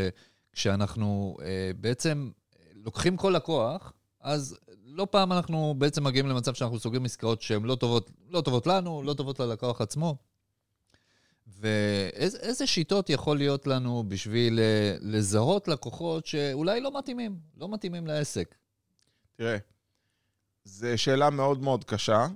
כשאנחנו 0.58 1.36
אה, 1.42 1.70
בעצם 1.80 2.30
לוקחים 2.74 3.16
כל 3.16 3.32
לקוח, 3.36 3.92
אז 4.20 4.58
לא 4.84 5.06
פעם 5.10 5.32
אנחנו 5.32 5.74
בעצם 5.78 6.04
מגיעים 6.04 6.26
למצב 6.26 6.54
שאנחנו 6.54 6.78
סוגרים 6.78 7.04
עסקאות 7.04 7.42
שהן 7.42 7.64
לא 7.64 7.74
טובות, 7.74 8.10
לא 8.28 8.40
טובות 8.40 8.66
לנו, 8.66 9.02
לא 9.02 9.14
טובות 9.14 9.40
ללקוח 9.40 9.80
עצמו. 9.80 10.16
ואיזה 11.46 12.66
שיטות 12.66 13.10
יכול 13.10 13.36
להיות 13.36 13.66
לנו 13.66 14.04
בשביל 14.08 14.58
אה, 14.58 14.96
לזהות 15.00 15.68
לקוחות 15.68 16.26
שאולי 16.26 16.80
לא 16.80 16.98
מתאימים, 16.98 17.38
לא 17.56 17.68
מתאימים 17.68 18.06
לעסק? 18.06 18.54
תראה, 19.36 19.56
זו 20.64 20.88
שאלה 20.96 21.30
מאוד 21.30 21.62
מאוד 21.62 21.84
קשה. 21.84 22.26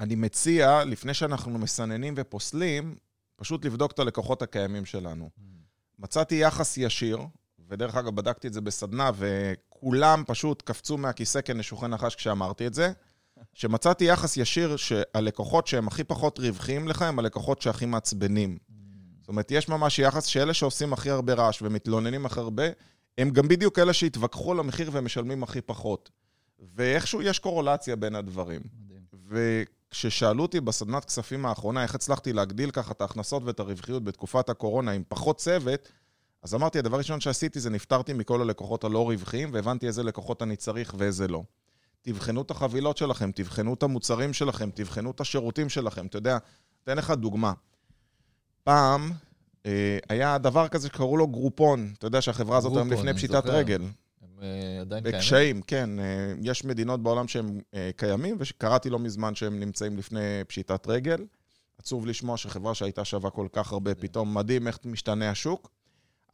אני 0.00 0.14
מציע, 0.14 0.84
לפני 0.84 1.14
שאנחנו 1.14 1.58
מסננים 1.58 2.14
ופוסלים, 2.16 2.96
פשוט 3.36 3.64
לבדוק 3.64 3.92
את 3.92 3.98
הלקוחות 3.98 4.42
הקיימים 4.42 4.84
שלנו. 4.84 5.30
Mm. 5.38 5.57
מצאתי 5.98 6.34
יחס 6.34 6.76
ישיר, 6.76 7.18
ודרך 7.68 7.94
אגב, 7.94 8.16
בדקתי 8.16 8.48
את 8.48 8.52
זה 8.52 8.60
בסדנה, 8.60 9.10
וכולם 9.14 10.22
פשוט 10.26 10.62
קפצו 10.62 10.98
מהכיסא 10.98 11.40
כנשוכי 11.40 11.86
נחש 11.86 12.14
כשאמרתי 12.14 12.66
את 12.66 12.74
זה, 12.74 12.92
שמצאתי 13.54 14.04
יחס 14.04 14.36
ישיר 14.36 14.76
שהלקוחות 14.76 15.66
שהם 15.66 15.88
הכי 15.88 16.04
פחות 16.04 16.38
רווחיים 16.38 16.88
לך, 16.88 17.02
הם 17.02 17.18
הלקוחות 17.18 17.62
שהכי 17.62 17.86
מעצבנים. 17.86 18.58
זאת 19.20 19.28
אומרת, 19.28 19.50
יש 19.50 19.68
ממש 19.68 19.98
יחס 19.98 20.24
שאלה 20.24 20.54
שעושים 20.54 20.92
הכי 20.92 21.10
הרבה 21.10 21.34
רעש 21.34 21.62
ומתלוננים 21.62 22.26
הכי 22.26 22.40
הרבה, 22.40 22.64
הם 23.18 23.30
גם 23.30 23.48
בדיוק 23.48 23.78
אלה 23.78 23.92
שהתווכחו 23.92 24.52
על 24.52 24.60
המחיר 24.60 24.90
ומשלמים 24.92 25.42
הכי 25.42 25.60
פחות. 25.60 26.10
ואיכשהו 26.74 27.22
יש 27.22 27.38
קורולציה 27.38 27.96
בין 27.96 28.14
הדברים. 28.14 28.60
וכששאלו 29.90 30.42
אותי 30.42 30.60
בסדנת 30.60 31.04
כספים 31.04 31.46
האחרונה 31.46 31.82
איך 31.82 31.94
הצלחתי 31.94 32.32
להגדיל 32.32 32.70
ככה 32.70 32.92
את 32.92 33.00
ההכנסות 33.00 33.42
ואת 33.44 33.60
הרווחיות 33.60 34.04
בתקופת 34.04 34.48
הקורונה 34.48 34.90
עם 34.90 35.02
פחות 35.08 35.38
צוות, 35.38 35.88
אז 36.42 36.54
אמרתי, 36.54 36.78
הדבר 36.78 36.94
הראשון 36.94 37.20
שעשיתי 37.20 37.60
זה 37.60 37.70
נפטרתי 37.70 38.12
מכל 38.12 38.40
הלקוחות 38.40 38.84
הלא 38.84 39.08
רווחיים, 39.10 39.50
והבנתי 39.52 39.86
איזה 39.86 40.02
לקוחות 40.02 40.42
אני 40.42 40.56
צריך 40.56 40.94
ואיזה 40.98 41.28
לא. 41.28 41.42
תבחנו 42.02 42.42
את 42.42 42.50
החבילות 42.50 42.96
שלכם, 42.96 43.30
תבחנו 43.34 43.74
את 43.74 43.82
המוצרים 43.82 44.32
שלכם, 44.32 44.70
תבחנו 44.74 45.10
את 45.10 45.20
השירותים 45.20 45.68
שלכם. 45.68 46.06
אתה 46.06 46.16
יודע, 46.16 46.38
אתן 46.84 46.96
לך 46.96 47.10
דוגמה. 47.10 47.52
פעם 48.64 49.12
אה, 49.66 49.98
היה 50.08 50.38
דבר 50.38 50.68
כזה 50.68 50.88
שקראו 50.88 51.16
לו 51.16 51.26
גרופון. 51.26 51.92
אתה 51.98 52.06
יודע 52.06 52.20
שהחברה 52.20 52.56
הזאת 52.56 52.72
היום 52.76 52.92
לפני 52.92 53.14
פשיטת 53.14 53.46
רגל. 53.46 53.82
אה, 54.42 54.80
עדיין 54.80 55.02
קיימים? 55.02 55.20
בקשיים, 55.20 55.62
כן. 55.62 55.98
אה, 55.98 56.34
יש 56.42 56.64
מדינות 56.64 57.02
בעולם 57.02 57.28
שהם 57.28 57.60
אה, 57.74 57.90
קיימים, 57.96 58.36
וקראתי 58.38 58.90
לא 58.90 58.98
מזמן 58.98 59.34
שהם 59.34 59.60
נמצאים 59.60 59.96
לפני 59.96 60.44
פשיטת 60.46 60.86
רגל. 60.86 61.24
עצוב 61.78 62.06
לשמוע 62.06 62.36
שחברה 62.36 62.74
שהייתה 62.74 63.04
שווה 63.04 63.30
כל 63.30 63.46
כך 63.52 63.72
הרבה, 63.72 63.94
פתאום 63.94 64.34
מדהים 64.34 64.66
איך 64.66 64.78
משתנה 64.84 65.30
השוק. 65.30 65.70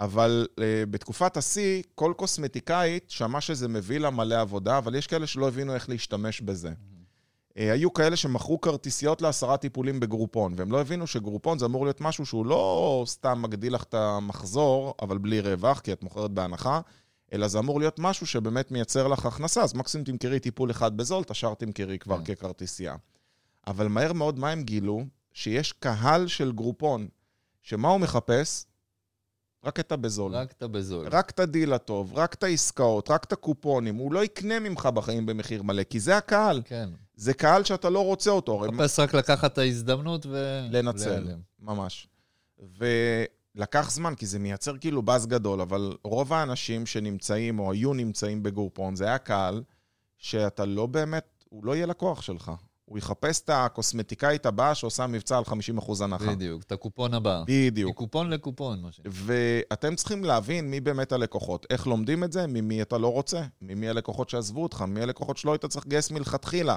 אבל 0.01 0.47
uh, 0.51 0.63
בתקופת 0.91 1.37
השיא, 1.37 1.83
כל 1.95 2.13
קוסמטיקאית 2.17 3.11
שמעה 3.11 3.41
שזה 3.41 3.69
מביא 3.69 3.99
לה 3.99 4.11
מלא 4.11 4.41
עבודה, 4.41 4.79
אבל 4.79 4.95
יש 4.95 5.07
כאלה 5.07 5.27
שלא 5.27 5.49
הבינו 5.49 5.75
איך 5.75 5.89
להשתמש 5.89 6.41
בזה. 6.41 6.69
Uh, 6.69 6.73
היו 7.57 7.93
כאלה 7.93 8.17
שמכרו 8.17 8.61
כרטיסיות 8.61 9.23
לעשרה 9.23 9.57
טיפולים 9.57 10.01
בגרופון, 10.01 10.55
והם 10.57 10.73
לא 10.73 10.81
הבינו 10.81 11.07
שגרופון 11.07 11.59
זה 11.59 11.67
אמור 11.67 11.85
להיות 11.85 12.01
משהו 12.01 12.27
שהוא 12.27 12.47
לא 12.47 13.05
סתם 13.07 13.43
מגדיל 13.43 13.75
לך 13.75 13.83
את 13.83 13.95
המחזור, 13.95 14.95
אבל 15.03 15.19
בלי 15.19 15.41
רווח, 15.41 15.81
כי 15.81 15.93
את 15.93 16.03
מוכרת 16.03 16.31
בהנחה, 16.31 16.81
אלא 17.35 17.49
זה 17.49 17.59
אמור 17.59 17.79
להיות 17.79 17.99
משהו 17.99 18.27
שבאמת 18.27 18.71
מייצר 18.71 19.09
לך 19.09 19.27
הכנסה, 19.27 19.63
אז 19.63 19.75
מקסימום 19.75 20.05
תמכרי 20.05 20.41
טיפול 20.41 20.71
אחד 20.71 20.97
בזול, 20.97 21.23
את 21.23 21.31
השאר 21.31 21.55
תמכרי 21.55 21.99
כבר 21.99 22.25
כן. 22.25 22.35
ככרטיסייה. 22.35 22.97
אבל 23.67 23.89
מהר 23.89 24.13
מאוד 24.13 24.39
מה 24.39 24.51
הם 24.51 24.63
גילו? 24.63 25.05
שיש 25.33 25.73
קהל 25.73 26.27
של 26.27 26.53
גרופון, 26.53 27.09
שמה 27.63 27.89
הוא 27.89 28.01
מחפש? 28.01 28.67
רק 29.65 29.81
את 29.81 29.93
הבזול. 29.93 30.35
רק 30.35 30.53
את 30.53 30.69
הבזול. 30.69 31.09
רק 31.11 31.31
את 31.31 31.41
הדיל 31.41 31.73
הטוב, 31.73 32.13
רק 32.15 32.35
את 32.35 32.43
העסקאות, 32.43 33.11
רק 33.11 33.25
את 33.25 33.33
הקופונים. 33.33 33.97
הוא 33.97 34.13
לא 34.13 34.25
יקנה 34.25 34.59
ממך 34.59 34.87
בחיים 34.87 35.27
במחיר 35.27 35.63
מלא, 35.63 35.83
כי 35.83 36.01
זה 36.01 36.17
הקהל. 36.17 36.63
כן. 36.65 36.89
זה 37.17 37.35
קהל 37.35 37.65
שאתה 37.65 37.91
לא 37.91 38.05
רוצה 38.05 38.31
אותו. 38.31 38.59
מחפש 38.73 38.99
רק 38.99 39.15
לקחת 39.15 39.53
את 39.53 39.59
ההזדמנות 39.59 40.27
ו... 40.27 40.61
לנצל, 40.71 41.09
להיעלם. 41.09 41.39
ממש. 41.61 42.09
ולקח 43.55 43.91
זמן, 43.91 44.15
כי 44.15 44.27
זה 44.27 44.39
מייצר 44.39 44.79
כאילו 44.79 45.03
באז 45.03 45.27
גדול, 45.27 45.61
אבל 45.61 45.97
רוב 46.05 46.33
האנשים 46.33 46.87
שנמצאים 46.87 47.59
או 47.59 47.73
היו 47.73 47.95
נמצאים 47.95 48.43
בגורפון, 48.43 48.97
זה 48.97 49.05
היה 49.05 49.19
קהל 49.19 49.63
שאתה 50.19 50.65
לא 50.65 50.87
באמת, 50.87 51.45
הוא 51.49 51.65
לא 51.65 51.77
יהיה 51.77 51.87
לקוח 51.87 52.23
שלך. 52.23 52.53
הוא 52.85 52.99
יחפש 52.99 53.41
את 53.41 53.51
הקוסמטיקאית 53.53 54.47
הבאה 54.47 54.75
שעושה 54.75 55.07
מבצע 55.07 55.39
על 55.39 55.45
50% 55.79 56.05
הנחה. 56.05 56.35
בדיוק, 56.35 56.63
את 56.63 56.73
הקופון 56.73 57.15
הבא. 57.15 57.43
בדיוק. 57.47 57.91
מקופון 57.91 58.31
לקופון, 58.31 58.83
מה 58.83 58.93
שנקרא. 58.93 59.13
ואתם 59.15 59.95
צריכים 59.95 60.25
להבין 60.25 60.71
מי 60.71 60.81
באמת 60.81 61.13
הלקוחות. 61.13 61.67
איך 61.71 61.87
לומדים 61.87 62.25
את 62.25 62.33
זה? 62.33 62.47
ממי 62.47 62.83
אתה 62.83 62.99
לא 62.99 63.13
רוצה. 63.13 63.43
ממי 63.63 63.89
הלקוחות 63.89 64.29
שעזבו 64.29 64.63
אותך, 64.63 64.85
מי 64.89 65.01
הלקוחות 65.01 65.37
שלא 65.37 65.53
היית 65.53 65.65
צריך 65.65 65.87
לגייס 65.87 66.11
מלכתחילה. 66.11 66.77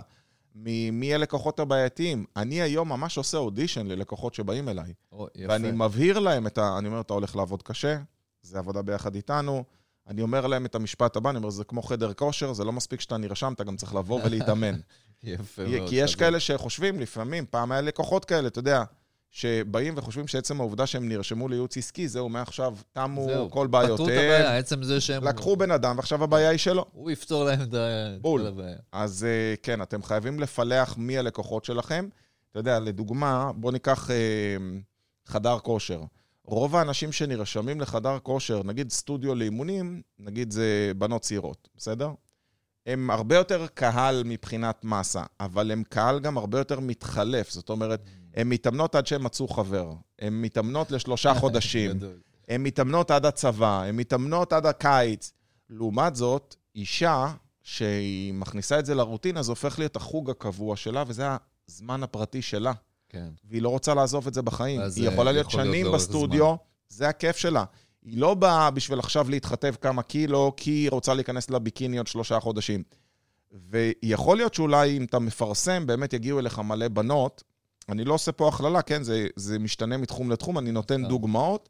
ממי 0.64 1.14
הלקוחות 1.14 1.60
הבעייתיים. 1.60 2.26
אני 2.36 2.62
היום 2.62 2.90
ממש 2.90 3.18
עושה 3.18 3.38
אודישן 3.38 3.88
ללקוחות 3.88 4.34
שבאים 4.34 4.70
אליי. 4.70 4.94
או, 5.12 5.28
יפה. 5.36 5.54
ואני 5.54 5.72
מבהיר 5.72 6.20
להם 6.20 6.48
את 6.48 6.58
ה... 6.58 6.78
אני 6.78 6.88
אומר, 6.88 7.02
אתה 7.02 7.14
הולך 7.14 7.36
לעבוד 7.36 7.64
קשה, 7.64 7.98
זה 8.42 8.60
עבודה 8.60 8.82
ביחד 8.82 9.16
איתנו. 9.16 9.64
אני 10.08 10.22
אומר 10.22 10.48
להם 10.48 10.66
את 10.66 10.76
המשפט 10.76 11.16
הבא, 11.16 11.30
אני 11.30 11.38
אומר, 11.38 11.50
זה 11.50 11.64
כמו 11.64 11.82
חדר 11.82 12.14
כושר, 12.14 12.54
זה 12.54 12.64
לא 12.64 12.72
מספיק 12.72 13.02
שאתה 13.02 13.18
נרשם, 13.18 13.54
אתה 13.54 13.64
גם 13.64 13.76
צריך 13.76 13.96
לבוא 13.96 14.20
ולהתאמן. 14.24 14.76
יפה 15.24 15.64
מאוד. 15.68 15.90
כי 15.90 15.96
יש. 15.96 16.16
כאלה 16.16 16.40
שחושבים, 16.40 17.00
לפעמים, 17.00 17.46
פעם 17.50 17.72
היה 17.72 17.82
לקוחות 17.82 18.26
כאלה, 18.26 18.48
אתה 18.48 18.60
יודע, 18.60 18.84
שבאים 19.32 19.94
וחושבים 19.98 20.28
שעצם 20.28 20.60
העובדה 20.60 20.88
שהם 20.88 21.10
נרשמו 21.10 21.48
לייעוץ 21.48 21.78
עסקי, 21.78 22.08
זהו, 22.08 22.30
מעכשיו 22.30 22.76
תמו 22.94 23.26
זהו, 23.26 23.52
כל 23.52 23.52
פתרו 23.52 23.64
את 23.64 23.70
בעיותיהם. 23.70 24.10
הבעיה, 24.10 24.58
עצם 24.58 24.84
זה 24.84 25.02
שהם... 25.02 25.24
לקחו 25.24 25.56
בן 25.56 25.72
אדם, 25.72 25.98
ועכשיו 25.98 26.24
הבעיה 26.24 26.50
היא 26.50 26.58
שלו. 26.58 26.86
הוא 26.92 27.12
יפתור 27.12 27.44
להם 27.44 27.62
את. 27.62 27.74
כל 28.22 28.46
הבעיה. 28.48 28.78
אז 28.92 29.24
אה, 29.24 29.56
כן, 29.64 29.82
אתם 29.82 30.04
חייבים 30.04 30.40
לפלח 30.40 30.98
מי 30.98 31.18
הלקוחות 31.18 31.66
שלכם. 31.66 32.08
אתה 32.52 32.60
יודע, 32.60 32.80
לדוגמה, 32.80 33.52
בוא 33.56 33.72
ניקח 33.72 34.12
אה, 34.12 34.16
חדר 35.26 35.60
כושר. 35.60 36.02
רוב 36.44 36.76
האנשים 36.76 37.12
שנרשמים 37.12 37.82
לחדר 37.82 38.20
כושר, 38.24 38.64
נגיד 38.64 38.92
סטודיו 38.92 39.36
לאימונים, 39.36 40.02
נגיד 40.20 40.52
זה 40.52 40.92
בנות 40.98 41.22
צעירות, 41.22 41.70
בסדר? 41.78 42.12
הם 42.86 43.10
הרבה 43.10 43.36
יותר 43.36 43.68
קהל 43.74 44.24
מבחינת 44.26 44.84
מסה, 44.84 45.24
אבל 45.40 45.72
הם 45.72 45.84
קהל 45.90 46.20
גם 46.20 46.38
הרבה 46.38 46.58
יותר 46.58 46.80
מתחלף. 46.80 47.52
זאת 47.52 47.70
אומרת, 47.70 48.02
הן 48.38 48.50
מתאמנות 48.50 48.96
עד 48.96 49.08
שהן 49.08 49.22
מצאו 49.24 49.48
חבר. 49.48 49.94
הן 50.20 50.42
מתאמנות 50.42 50.92
לשלושה 50.92 51.34
חודשים. 51.40 52.00
הן 52.48 52.64
מתאמנות 52.64 53.12
עד 53.12 53.26
הצבא, 53.26 53.82
הן 53.82 53.96
מתאמנות 53.96 54.54
עד 54.54 54.66
הקיץ. 54.66 55.32
לעומת 55.70 56.16
זאת, 56.16 56.56
אישה 56.76 57.34
שהיא 57.64 58.34
מכניסה 58.34 58.80
את 58.80 58.86
זה 58.86 58.96
לרוטינה, 58.96 59.42
זה 59.44 59.52
הופך 59.52 59.80
להיות 59.80 59.96
החוג 59.96 60.30
הקבוע 60.30 60.76
שלה, 60.76 61.04
וזה 61.08 61.28
הזמן 61.70 62.04
הפרטי 62.04 62.42
שלה. 62.42 62.74
כן. 63.10 63.30
והיא 63.50 63.62
לא 63.62 63.70
רוצה 63.70 63.94
לעזוב 63.94 64.28
את 64.28 64.34
זה 64.34 64.42
בחיים. 64.42 64.82
היא 64.82 64.90
זה 64.90 65.02
יכולה 65.02 65.32
להיות 65.32 65.48
יכול 65.48 65.62
להיות 65.62 65.74
שנים 65.74 65.86
לאורך 65.86 66.02
בסטודיו, 66.02 66.56
זה 66.90 67.10
הכיף 67.10 67.38
שלה. 67.38 67.64
היא 68.02 68.18
לא 68.18 68.34
באה 68.34 68.72
בשביל 68.72 69.00
עכשיו 69.00 69.30
להתחתב 69.30 69.76
כמה 69.82 70.04
קילו, 70.04 70.54
כי 70.58 70.72
היא 70.72 70.90
רוצה 70.92 71.14
להיכנס 71.14 71.50
לביקיני 71.50 71.98
עוד 71.98 72.08
שלושה 72.08 72.40
חודשים. 72.40 72.84
ויכול 73.52 74.38
להיות 74.38 74.54
שאולי 74.54 74.98
אם 74.98 75.04
אתה 75.04 75.20
מפרסם, 75.20 75.88
באמת 75.88 76.14
יגיעו 76.14 76.40
אליך 76.40 76.60
מלא 76.60 76.88
בנות. 76.88 77.44
אני 77.90 78.04
לא 78.04 78.14
עושה 78.14 78.32
פה 78.32 78.48
הכללה, 78.48 78.82
כן? 78.82 79.04
זה, 79.04 79.28
זה 79.36 79.60
משתנה 79.60 79.98
מתחום 79.98 80.32
לתחום, 80.32 80.58
אני 80.58 80.72
נותן 80.72 81.04
כן. 81.04 81.10
דוגמאות. 81.10 81.70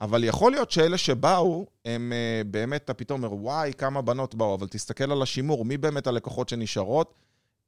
אבל 0.00 0.24
יכול 0.24 0.52
להיות 0.52 0.70
שאלה 0.70 0.98
שבאו, 0.98 1.66
הם 1.84 2.12
אה, 2.12 2.42
באמת, 2.46 2.84
אתה 2.84 2.94
פתאום 2.94 3.24
אומר, 3.24 3.34
וואי, 3.42 3.72
כמה 3.78 4.02
בנות 4.02 4.34
באו, 4.34 4.54
אבל 4.54 4.68
תסתכל 4.68 5.12
על 5.12 5.22
השימור, 5.22 5.64
מי 5.64 5.76
באמת 5.76 6.06
הלקוחות 6.06 6.48
שנשארות? 6.48 7.14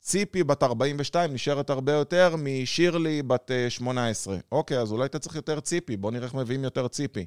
ציפי 0.00 0.44
בת 0.44 0.62
42 0.62 1.32
נשארת 1.32 1.70
הרבה 1.70 1.92
יותר 1.92 2.36
משירלי 2.38 3.22
בת 3.22 3.50
אה, 3.50 3.70
18. 3.70 4.36
אוקיי, 4.52 4.78
אז 4.78 4.92
אולי 4.92 5.06
אתה 5.06 5.18
צריך 5.18 5.36
יותר 5.36 5.60
ציפי, 5.60 5.96
בוא 5.96 6.10
נראה 6.10 6.24
איך 6.24 6.34
מביאים 6.34 6.64
יותר 6.64 6.88
ציפי. 6.88 7.26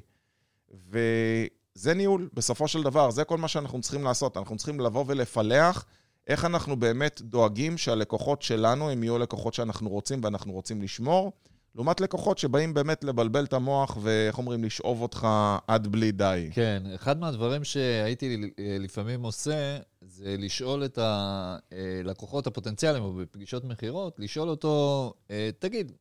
וזה 0.90 1.94
ניהול, 1.94 2.28
בסופו 2.34 2.68
של 2.68 2.82
דבר, 2.82 3.10
זה 3.10 3.24
כל 3.24 3.38
מה 3.38 3.48
שאנחנו 3.48 3.80
צריכים 3.80 4.04
לעשות. 4.04 4.36
אנחנו 4.36 4.56
צריכים 4.56 4.80
לבוא 4.80 5.04
ולפלח 5.06 5.84
איך 6.28 6.44
אנחנו 6.44 6.76
באמת 6.76 7.20
דואגים 7.22 7.78
שהלקוחות 7.78 8.42
שלנו 8.42 8.90
הם 8.90 9.02
יהיו 9.02 9.16
הלקוחות 9.16 9.54
שאנחנו 9.54 9.90
רוצים 9.90 10.20
ואנחנו 10.24 10.52
רוצים 10.52 10.82
לשמור, 10.82 11.32
לעומת 11.74 12.00
לקוחות 12.00 12.38
שבאים 12.38 12.74
באמת 12.74 13.04
לבלבל 13.04 13.44
את 13.44 13.52
המוח 13.52 13.96
ואיך 14.00 14.38
אומרים, 14.38 14.64
לשאוב 14.64 15.02
אותך 15.02 15.28
עד 15.66 15.86
בלי 15.86 16.12
די. 16.12 16.50
כן, 16.52 16.82
אחד 16.94 17.18
מהדברים 17.18 17.64
שהייתי 17.64 18.52
אה, 18.58 18.76
לפעמים 18.80 19.22
עושה, 19.22 19.78
זה 20.00 20.36
לשאול 20.38 20.84
את 20.84 20.98
הלקוחות 21.02 22.46
הפוטנציאליים, 22.46 23.04
או 23.04 23.12
בפגישות 23.12 23.64
מכירות, 23.64 24.18
לשאול 24.18 24.48
אותו, 24.48 25.14
אה, 25.30 25.50
תגיד, 25.58 25.92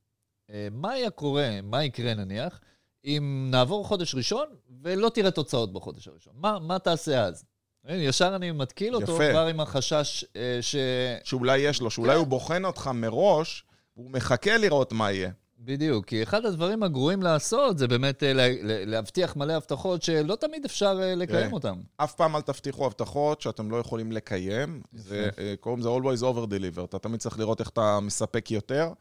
אה, 0.52 0.68
מה 0.72 0.92
היה 0.92 1.10
קורה, 1.10 1.60
מה 1.64 1.84
יקרה 1.84 2.14
נניח, 2.14 2.60
אם 3.06 3.48
נעבור 3.52 3.88
חודש 3.88 4.16
ראשון 4.16 4.48
ולא 4.82 5.10
תראה 5.10 5.32
תוצאות 5.32 5.74
בחודש 5.74 6.08
הראשון? 6.08 6.34
מה, 6.36 6.60
מה 6.60 6.80
תעשה 6.80 7.24
אז? 7.24 7.46
ישר 7.96 8.36
אני 8.36 8.52
מתקיל 8.52 8.96
אותו 8.96 9.16
יפה. 9.16 9.30
כבר 9.32 9.48
עם 9.48 9.60
החשש 9.60 10.26
אה, 10.36 10.58
ש... 10.62 10.76
שאולי 11.24 11.58
יש 11.58 11.82
לו, 11.82 11.90
שאולי 11.92 12.12
כן. 12.14 12.18
הוא 12.20 12.28
בוחן 12.28 12.66
אותך 12.66 12.90
מראש, 12.94 13.64
הוא 13.94 14.12
מחכה 14.12 14.58
לראות 14.58 14.94
מה 14.94 15.12
יהיה. 15.12 15.32
בדיוק, 15.60 16.06
כי 16.06 16.24
אחד 16.24 16.46
הדברים 16.46 16.84
הגרועים 16.84 17.22
לעשות 17.24 17.78
זה 17.78 17.88
באמת 17.88 18.24
אה, 18.24 18.34
לה- 18.34 18.48
לה- 18.62 18.86
להבטיח 18.86 19.36
מלא 19.36 19.54
הבטחות 19.54 20.04
שלא 20.04 20.36
תמיד 20.36 20.66
אפשר 20.66 21.00
אה, 21.02 21.16
לקיים 21.16 21.48
כן. 21.48 21.54
אותן. 21.54 21.74
אף 21.98 22.14
פעם 22.16 22.36
אל 22.36 22.42
תבטיחו 22.42 22.86
הבטחות 22.86 23.42
שאתם 23.42 23.72
לא 23.72 23.78
יכולים 23.78 24.12
לקיים. 24.12 24.82
זה, 24.94 25.30
קוראים 25.60 25.80
לזה 25.80 25.90
always 25.90 26.22
over 26.22 26.48
deliver. 26.50 26.84
אתה 26.84 27.00
תמיד 27.00 27.20
צריך 27.20 27.40
לראות 27.40 27.60
איך 27.60 27.70
אתה 27.70 28.00
מספק 28.00 28.52
יותר. 28.52 28.92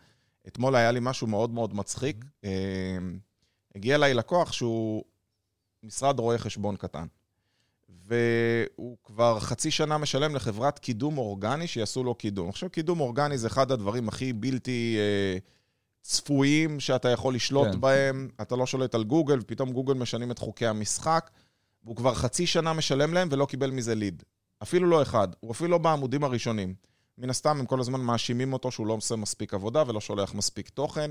אתמול 0.48 0.76
היה 0.76 0.90
לי 0.90 1.00
משהו 1.02 1.26
מאוד 1.26 1.50
מאוד 1.50 1.74
מצחיק. 1.74 2.24
אה, 2.44 2.50
הגיע 3.74 3.94
אליי 3.94 4.14
לקוח 4.14 4.52
שהוא 4.52 5.02
משרד 5.82 6.18
רואה 6.20 6.38
חשבון 6.38 6.76
קטן. 6.76 7.06
והוא 8.06 8.96
כבר 9.04 9.40
חצי 9.40 9.70
שנה 9.70 9.98
משלם 9.98 10.34
לחברת 10.34 10.78
קידום 10.78 11.18
אורגני 11.18 11.66
שיעשו 11.66 12.04
לו 12.04 12.14
קידום. 12.14 12.48
עכשיו, 12.48 12.70
קידום 12.70 13.00
אורגני 13.00 13.38
זה 13.38 13.46
אחד 13.46 13.72
הדברים 13.72 14.08
הכי 14.08 14.32
בלתי 14.32 14.96
אה, 14.98 15.38
צפויים 16.02 16.80
שאתה 16.80 17.08
יכול 17.08 17.34
לשלוט 17.34 17.68
כן. 17.72 17.80
בהם. 17.80 18.28
אתה 18.42 18.56
לא 18.56 18.66
שולט 18.66 18.94
על 18.94 19.04
גוגל, 19.04 19.38
ופתאום 19.40 19.72
גוגל 19.72 19.94
משנים 19.94 20.30
את 20.30 20.38
חוקי 20.38 20.66
המשחק. 20.66 21.30
והוא 21.84 21.96
כבר 21.96 22.14
חצי 22.14 22.46
שנה 22.46 22.72
משלם 22.72 23.14
להם 23.14 23.28
ולא 23.30 23.46
קיבל 23.46 23.70
מזה 23.70 23.94
ליד. 23.94 24.22
אפילו 24.62 24.86
לא 24.86 25.02
אחד, 25.02 25.28
הוא 25.40 25.52
אפילו 25.52 25.70
לא 25.70 25.78
בעמודים 25.78 26.24
הראשונים. 26.24 26.74
מן 27.18 27.30
הסתם, 27.30 27.58
הם 27.58 27.66
כל 27.66 27.80
הזמן 27.80 28.00
מאשימים 28.00 28.52
אותו 28.52 28.70
שהוא 28.70 28.86
לא 28.86 28.92
עושה 28.92 29.16
מספיק 29.16 29.54
עבודה 29.54 29.82
ולא 29.86 30.00
שולח 30.00 30.34
מספיק 30.34 30.68
תוכן. 30.68 31.10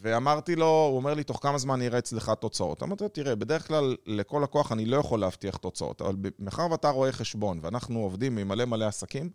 ואמרתי 0.00 0.56
לו, 0.56 0.66
הוא 0.66 0.96
אומר 0.96 1.14
לי, 1.14 1.24
תוך 1.24 1.38
כמה 1.42 1.58
זמן 1.58 1.82
יראה 1.82 1.98
אצלך 1.98 2.30
תוצאות? 2.40 2.82
אמרתי 2.82 3.04
לו, 3.04 3.08
תראה, 3.08 3.34
בדרך 3.34 3.66
כלל 3.66 3.96
לכל 4.06 4.40
לקוח 4.42 4.72
אני 4.72 4.86
לא 4.86 4.96
יכול 4.96 5.20
להבטיח 5.20 5.56
תוצאות, 5.56 6.02
אבל 6.02 6.16
מאחר 6.38 6.66
ואתה 6.70 6.90
רואה 6.90 7.12
חשבון 7.12 7.58
ואנחנו 7.62 8.00
עובדים 8.00 8.38
עם 8.38 8.48
מלא 8.48 8.64
מלא 8.64 8.84
עסקים, 8.84 9.30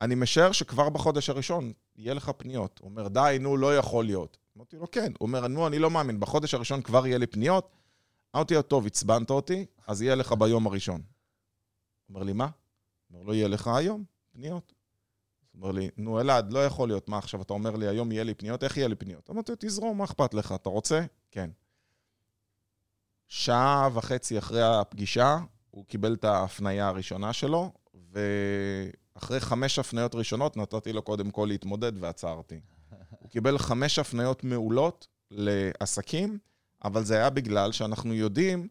אני 0.00 0.14
משער 0.14 0.52
שכבר 0.52 0.88
בחודש 0.88 1.30
הראשון 1.30 1.72
יהיה 1.96 2.14
לך 2.14 2.30
פניות. 2.36 2.78
הוא 2.82 2.90
אומר, 2.90 3.08
די, 3.08 3.36
נו, 3.40 3.56
לא 3.56 3.76
יכול 3.76 4.04
להיות. 4.04 4.38
אמרתי 4.56 4.76
לו, 4.76 4.90
כן. 4.90 5.12
הוא 5.18 5.26
אומר, 5.26 5.48
נו, 5.48 5.66
אני 5.66 5.78
לא 5.78 5.90
מאמין, 5.90 6.20
בחודש 6.20 6.54
הראשון 6.54 6.82
כבר 6.82 7.06
יהיה 7.06 7.18
לי 7.18 7.26
פניות? 7.26 7.70
אמרתי 8.36 8.54
לו, 8.54 8.62
טוב, 8.62 8.86
עצבנת 8.86 9.30
אותי, 9.30 9.66
אז 9.86 10.02
יהיה 10.02 10.14
לך 10.14 10.32
ביום 10.32 10.66
הראשון. 10.66 11.00
הוא 12.06 12.14
אומר 12.14 12.22
לי, 12.22 12.32
מה? 12.32 12.44
הוא 12.44 12.52
אומר 13.18 13.22
לו, 13.26 13.34
יהיה 13.34 13.48
לך 13.48 13.68
היום 13.68 14.04
פניות. 14.32 14.72
אומר 15.56 15.72
לי, 15.72 15.90
נו, 15.96 16.20
אלעד, 16.20 16.52
לא 16.52 16.66
יכול 16.66 16.88
להיות. 16.88 17.08
מה 17.08 17.18
עכשיו, 17.18 17.42
אתה 17.42 17.52
אומר 17.52 17.76
לי, 17.76 17.88
היום 17.88 18.12
יהיה 18.12 18.24
לי 18.24 18.34
פניות? 18.34 18.64
איך 18.64 18.76
יהיה 18.76 18.88
לי 18.88 18.94
פניות? 18.94 19.30
אמרתי 19.30 19.52
לו, 19.52 19.56
תזרום, 19.60 19.98
מה 19.98 20.04
אכפת 20.04 20.34
לך? 20.34 20.52
אתה 20.52 20.68
רוצה? 20.68 21.04
כן. 21.30 21.50
שעה 23.28 23.88
וחצי 23.94 24.38
אחרי 24.38 24.62
הפגישה, 24.62 25.38
הוא 25.70 25.84
קיבל 25.84 26.14
את 26.14 26.24
ההפניה 26.24 26.88
הראשונה 26.88 27.32
שלו, 27.32 27.72
ואחרי 28.12 29.40
חמש 29.40 29.78
הפניות 29.78 30.14
ראשונות 30.14 30.56
נתתי 30.56 30.92
לו 30.92 31.02
קודם 31.02 31.30
כל 31.30 31.46
להתמודד 31.48 31.92
ועצרתי. 32.02 32.60
הוא 33.10 33.30
קיבל 33.30 33.58
חמש 33.58 33.98
הפניות 33.98 34.44
מעולות 34.44 35.06
לעסקים, 35.30 36.38
אבל 36.84 37.04
זה 37.04 37.16
היה 37.16 37.30
בגלל 37.30 37.72
שאנחנו 37.72 38.14
יודעים 38.14 38.68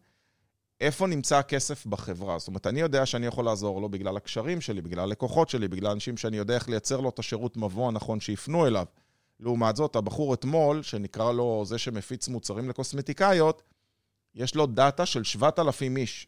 איפה 0.80 1.06
נמצא 1.06 1.38
הכסף 1.38 1.86
בחברה. 1.86 2.38
זאת 2.38 2.48
אומרת, 2.48 2.66
אני 2.66 2.80
יודע 2.80 3.06
שאני 3.06 3.26
יכול 3.26 3.44
לעזור 3.44 3.80
לו 3.80 3.88
בגלל 3.88 4.16
הקשרים 4.16 4.60
שלי, 4.60 4.82
בגלל 4.82 5.00
הלקוחות 5.00 5.48
שלי, 5.48 5.68
בגלל 5.68 5.90
אנשים 5.90 6.16
שאני 6.16 6.36
יודע 6.36 6.54
איך 6.54 6.68
לייצר 6.68 7.00
לו 7.00 7.08
את 7.08 7.18
השירות 7.18 7.56
מבוא 7.56 7.88
הנכון 7.88 8.20
שיפנו 8.20 8.66
אליו. 8.66 8.86
לעומת 9.40 9.76
זאת, 9.76 9.96
הבחור 9.96 10.34
אתמול, 10.34 10.82
שנקרא 10.82 11.32
לו 11.32 11.62
זה 11.66 11.78
שמפיץ 11.78 12.28
מוצרים 12.28 12.68
לקוסמטיקאיות, 12.68 13.62
יש 14.34 14.54
לו 14.54 14.66
דאטה 14.66 15.06
של 15.06 15.24
7,000 15.24 15.96
איש. 15.96 16.26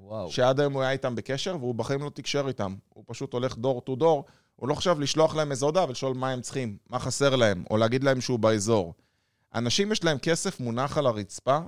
וואו. 0.00 0.30
שעד 0.30 0.60
היום 0.60 0.72
הוא 0.72 0.82
היה 0.82 0.90
איתם 0.90 1.14
בקשר, 1.14 1.56
והוא 1.60 1.74
בחיים 1.74 2.02
לא 2.02 2.10
תקשר 2.10 2.44
איתם. 2.48 2.74
הוא 2.88 3.04
פשוט 3.06 3.32
הולך 3.32 3.58
דור 3.58 3.80
טו 3.80 3.96
דור, 3.96 4.24
הוא 4.56 4.68
לא 4.68 4.74
חשב 4.74 5.00
לשלוח 5.00 5.36
להם 5.36 5.50
איזו 5.50 5.66
הודעה 5.66 5.84
ולשאול 5.88 6.14
מה 6.14 6.30
הם 6.30 6.40
צריכים, 6.40 6.76
מה 6.90 6.98
חסר 6.98 7.36
להם, 7.36 7.64
או 7.70 7.76
להגיד 7.76 8.04
להם 8.04 8.20
שהוא 8.20 8.38
באזור. 8.38 8.94
אנשים 9.54 9.92
יש 9.92 10.04
להם 10.04 10.18
כסף 10.18 10.60
מונח 10.60 10.98
על 10.98 11.06
הרצפה, 11.06 11.58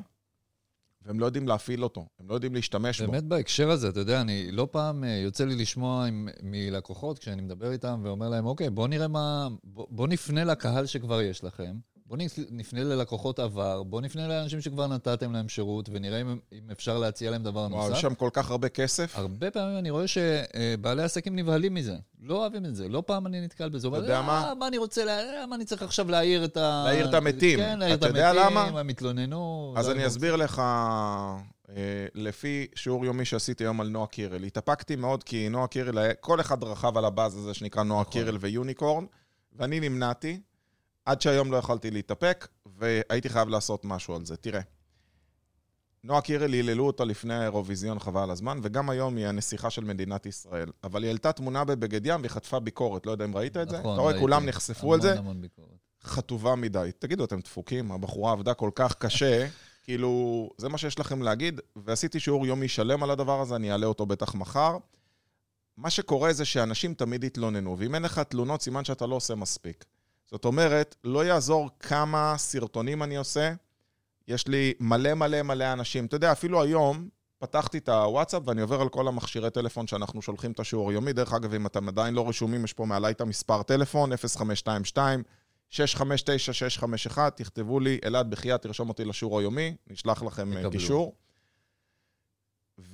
והם 1.02 1.20
לא 1.20 1.26
יודעים 1.26 1.48
להפעיל 1.48 1.84
אותו, 1.84 2.06
הם 2.20 2.28
לא 2.28 2.34
יודעים 2.34 2.54
להשתמש 2.54 3.00
בו. 3.02 3.12
באמת 3.12 3.24
בהקשר 3.24 3.70
הזה, 3.70 3.88
אתה 3.88 4.00
יודע, 4.00 4.20
אני 4.20 4.52
לא 4.52 4.68
פעם 4.70 5.04
אה, 5.04 5.08
יוצא 5.08 5.44
לי 5.44 5.54
לשמוע 5.54 6.06
עם, 6.06 6.28
מלקוחות, 6.42 7.18
כשאני 7.18 7.42
מדבר 7.42 7.72
איתם 7.72 8.00
ואומר 8.04 8.28
להם, 8.28 8.46
אוקיי, 8.46 8.70
בוא 8.70 8.88
נראה 8.88 9.08
מה... 9.08 9.48
בוא, 9.64 9.86
בוא 9.90 10.08
נפנה 10.08 10.44
לקהל 10.44 10.86
שכבר 10.86 11.22
יש 11.22 11.44
לכם, 11.44 11.76
בוא 12.10 12.16
נפנה 12.50 12.84
ללקוחות 12.84 13.38
עבר, 13.38 13.82
בוא 13.82 14.00
נפנה 14.00 14.28
לאנשים 14.28 14.60
שכבר 14.60 14.86
נתתם 14.86 15.32
להם 15.32 15.48
שירות, 15.48 15.88
ונראה 15.92 16.20
אם, 16.20 16.38
אם 16.52 16.70
אפשר 16.72 16.98
להציע 16.98 17.30
להם 17.30 17.42
דבר 17.42 17.60
וואו, 17.60 17.68
נוסף. 17.68 17.92
יש 17.92 18.00
שם 18.00 18.14
כל 18.14 18.30
כך 18.32 18.50
הרבה 18.50 18.68
כסף. 18.68 19.12
הרבה 19.16 19.50
פעמים 19.50 19.78
אני 19.78 19.90
רואה 19.90 20.04
שבעלי 20.06 21.02
עסקים 21.02 21.36
נבהלים 21.36 21.74
מזה, 21.74 21.96
לא 22.22 22.36
אוהבים 22.36 22.64
את 22.64 22.74
זה. 22.74 22.88
לא 22.88 23.02
פעם 23.06 23.26
אני 23.26 23.40
נתקל 23.40 23.68
בזה. 23.68 23.88
אתה 23.88 23.96
יודע 23.96 24.22
מה? 24.22 24.48
אה, 24.48 24.54
מה 24.54 24.68
אני 24.68 24.78
רוצה, 24.78 25.04
לה... 25.04 25.46
מה 25.46 25.56
אני 25.56 25.64
צריך 25.64 25.82
עכשיו 25.82 26.10
להעיר 26.10 26.44
את 26.44 26.56
ה... 26.56 26.82
להעיר 26.84 27.08
את 27.08 27.14
המתים. 27.14 27.58
כן, 27.58 27.78
להעיר 27.78 27.94
את 27.94 28.02
המתים? 28.02 28.76
הם 28.76 28.88
התלוננו. 28.88 29.74
אז 29.76 29.88
לא 29.88 29.92
אני. 29.92 30.06
אסביר 30.06 30.36
לך, 30.36 30.58
אה, 30.58 32.06
לפי 32.14 32.66
שיעור 32.74 33.04
יומי 33.04 33.24
שעשיתי 33.24 33.64
היום 33.64 33.80
על 33.80 33.88
נועה 33.88 34.06
קירל. 34.06 34.44
התאפקתי 34.44 34.96
מאוד 34.96 35.24
כי 35.24 35.48
נועה 35.48 35.66
קירל, 35.66 35.98
כל 36.20 36.40
אחד 36.40 36.64
רכב 36.64 36.98
על 36.98 37.04
הבאז 37.04 37.36
הזה 37.36 37.54
שנקרא 37.54 37.82
נועה 37.82 38.00
נכון. 38.00 38.12
קירל 38.12 38.36
ויוניקורן, 38.40 39.04
ואני 39.58 39.80
נמנעתי, 39.80 40.40
עד 41.10 41.20
שהיום 41.20 41.52
לא 41.52 41.56
יכולתי 41.56 41.90
להתאפק, 41.90 42.48
והייתי 42.66 43.28
חייב 43.28 43.48
לעשות 43.48 43.84
משהו 43.84 44.14
על 44.14 44.24
זה. 44.24 44.36
תראה, 44.36 44.60
נועה 46.04 46.20
קירל, 46.20 46.52
היללו 46.52 46.86
אותה 46.86 47.04
לפני 47.04 47.34
האירוויזיון 47.34 47.98
חבל 47.98 48.22
על 48.22 48.30
הזמן, 48.30 48.58
וגם 48.62 48.90
היום 48.90 49.16
היא 49.16 49.26
הנסיכה 49.26 49.70
של 49.70 49.84
מדינת 49.84 50.26
ישראל. 50.26 50.70
אבל 50.84 51.02
היא 51.02 51.08
העלתה 51.08 51.32
תמונה 51.32 51.64
בבגד 51.64 52.06
ים 52.06 52.20
והיא 52.20 52.30
חטפה 52.30 52.60
ביקורת, 52.60 53.06
לא 53.06 53.12
יודע 53.12 53.24
אם 53.24 53.36
ראית 53.36 53.56
את 53.56 53.68
זה? 53.68 53.78
נכון, 53.78 53.92
אתה 53.94 54.02
רואה. 54.02 54.18
כולם 54.18 54.46
נחשפו 54.46 54.94
על 54.94 55.00
זה. 55.00 55.14
חטובה 56.02 56.54
מדי. 56.54 56.90
תגידו, 56.98 57.24
אתם 57.24 57.40
דפוקים? 57.40 57.92
הבחורה 57.92 58.32
עבדה 58.32 58.54
כל 58.54 58.70
כך 58.74 58.94
קשה, 58.94 59.46
כאילו, 59.84 60.50
זה 60.58 60.68
מה 60.68 60.78
שיש 60.78 60.98
לכם 60.98 61.22
להגיד, 61.22 61.60
ועשיתי 61.76 62.20
שיעור 62.20 62.46
יומי 62.46 62.68
שלם 62.68 63.02
על 63.02 63.10
הדבר 63.10 63.40
הזה, 63.40 63.56
אני 63.56 63.72
אעלה 63.72 63.86
אותו 63.86 64.06
בטח 64.06 64.34
מחר. 64.34 64.76
מה 65.76 65.90
שקורה 65.90 66.32
זה 66.32 66.44
שאנשים 66.44 66.94
תמיד 66.94 67.24
יתלוננו, 67.24 67.78
ואם 67.78 67.94
אין 67.94 68.02
לך 68.02 68.18
תלונות, 68.18 68.62
סימן 68.62 68.84
שאתה 68.84 69.06
לא 69.06 69.14
עושה 69.14 69.34
מספיק. 69.34 69.84
זאת 70.30 70.44
אומרת, 70.44 70.96
לא 71.04 71.24
יעזור 71.24 71.70
כמה 71.80 72.34
סרטונים 72.38 73.02
אני 73.02 73.16
עושה, 73.16 73.52
יש 74.28 74.48
לי 74.48 74.72
מלא 74.80 75.14
מלא 75.14 75.42
מלא 75.42 75.72
אנשים. 75.72 76.06
אתה 76.06 76.16
יודע, 76.16 76.32
אפילו 76.32 76.62
היום 76.62 77.08
פתחתי 77.38 77.78
את 77.78 77.88
הוואטסאפ 77.88 78.42
ואני 78.46 78.62
עובר 78.62 78.80
על 78.80 78.88
כל 78.88 79.08
המכשירי 79.08 79.50
טלפון 79.50 79.86
שאנחנו 79.86 80.22
שולחים 80.22 80.52
את 80.52 80.60
השיעור 80.60 80.90
היומי. 80.90 81.12
דרך 81.12 81.32
אגב, 81.32 81.54
אם 81.54 81.66
אתם 81.66 81.88
עדיין 81.88 82.14
לא 82.14 82.28
רשומים, 82.28 82.64
יש 82.64 82.72
פה 82.72 82.84
מעליי 82.86 83.12
את 83.12 83.20
המספר 83.20 83.62
טלפון, 83.62 84.10
0522 84.16 85.22
659-651, 85.72 85.76
תכתבו 87.34 87.80
לי, 87.80 87.98
אלעד 88.04 88.30
בחייאת, 88.30 88.62
תרשום 88.62 88.88
אותי 88.88 89.04
לשיעור 89.04 89.38
היומי, 89.38 89.76
נשלח 89.90 90.22
לכם 90.22 90.56
אה. 90.56 90.70
קישור. 90.70 91.14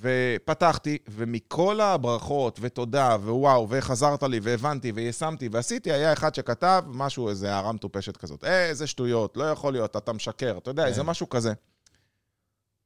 ופתחתי, 0.01 0.97
ומכל 1.07 1.81
הברכות, 1.81 2.59
ותודה, 2.61 3.17
ווואו, 3.21 3.67
וחזרת 3.69 4.23
לי, 4.23 4.39
והבנתי, 4.43 4.91
ויישמתי, 4.91 5.49
ועשיתי, 5.51 5.91
היה 5.91 6.13
אחד 6.13 6.35
שכתב 6.35 6.83
משהו, 6.87 7.29
איזה 7.29 7.53
הערה 7.53 7.71
מטופשת 7.71 8.17
כזאת. 8.17 8.43
אה, 8.43 8.65
איזה 8.65 8.87
שטויות, 8.87 9.37
לא 9.37 9.43
יכול 9.43 9.73
להיות, 9.73 9.95
אתה 9.95 10.13
משקר, 10.13 10.57
אתה 10.57 10.71
יודע, 10.71 10.83
כן. 10.83 10.89
איזה 10.89 11.03
משהו 11.03 11.29
כזה. 11.29 11.53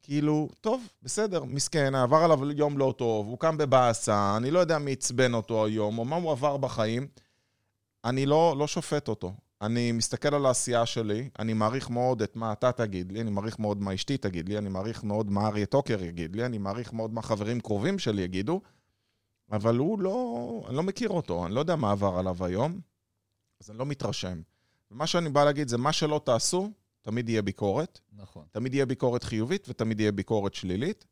כאילו, 0.02 0.50
טוב, 0.62 0.88
בסדר, 1.04 1.44
מסכן, 1.44 1.96
עבר 1.96 2.18
עליו 2.18 2.52
יום 2.52 2.78
לא 2.78 2.94
טוב, 2.98 3.28
הוא 3.28 3.40
קם 3.40 3.58
בבאסה, 3.58 4.38
אני 4.38 4.52
לא 4.52 4.60
יודע 4.60 4.78
מי 4.78 4.92
עצבן 4.92 5.34
אותו 5.34 5.66
היום, 5.66 5.98
או 5.98 6.06
מה 6.06 6.16
הוא 6.16 6.32
עבר 6.32 6.58
בחיים. 6.58 7.08
אני 8.06 8.26
לא, 8.26 8.56
לא 8.58 8.68
שופט 8.68 9.08
אותו. 9.08 9.34
אני 9.62 9.92
מסתכל 9.92 10.36
על 10.36 10.46
העשייה 10.46 10.86
שלי, 10.86 11.30
אני 11.40 11.54
מעריך 11.54 11.90
מאוד 11.90 12.22
את 12.22 12.36
מה 12.36 12.54
אתה 12.54 12.72
תגיד 12.72 13.12
לי, 13.12 13.22
אני 13.22 13.32
מעריך 13.32 13.60
מאוד 13.60 13.82
מה 13.82 13.94
אשתי 13.94 14.18
תגיד 14.18 14.50
לי, 14.50 14.58
אני 14.58 14.70
מעריך 14.70 15.04
מאוד 15.04 15.32
מה 15.32 15.48
אריה 15.48 15.66
טוקר 15.66 16.04
יגיד 16.04 16.36
לי, 16.36 16.46
אני 16.46 16.58
מעריך 16.58 16.94
מאוד 16.94 17.14
מה 17.14 17.22
חברים 17.22 17.60
קרובים 17.60 18.00
שלי 18.00 18.22
יגידו, 18.22 18.62
אבל 19.52 19.78
הוא 19.78 20.00
לא, 20.00 20.66
אני 20.68 20.76
לא 20.76 20.84
מכיר 20.84 21.10
אותו, 21.10 21.46
אני 21.46 21.56
לא 21.56 21.60
יודע 21.60 21.76
מה 21.76 21.92
עבר 21.92 22.20
עליו 22.20 22.46
היום, 22.46 22.80
אז 23.62 23.70
אני 23.70 23.78
לא 23.78 23.86
מתרשם. 23.86 24.42
ומה 24.92 25.08
שאני 25.08 25.30
בא 25.30 25.44
להגיד 25.44 25.68
זה, 25.68 25.78
מה 25.78 25.94
שלא 25.94 26.22
תעשו, 26.26 26.72
תמיד 27.02 27.30
יהיה 27.30 27.42
ביקורת, 27.42 28.00
נכון. 28.14 28.46
תמיד 28.52 28.74
יהיה 28.74 28.86
ביקורת 28.86 29.24
חיובית 29.24 29.70
ותמיד 29.70 30.00
יהיה 30.00 30.12
ביקורת 30.12 30.54
שלילית, 30.54 31.06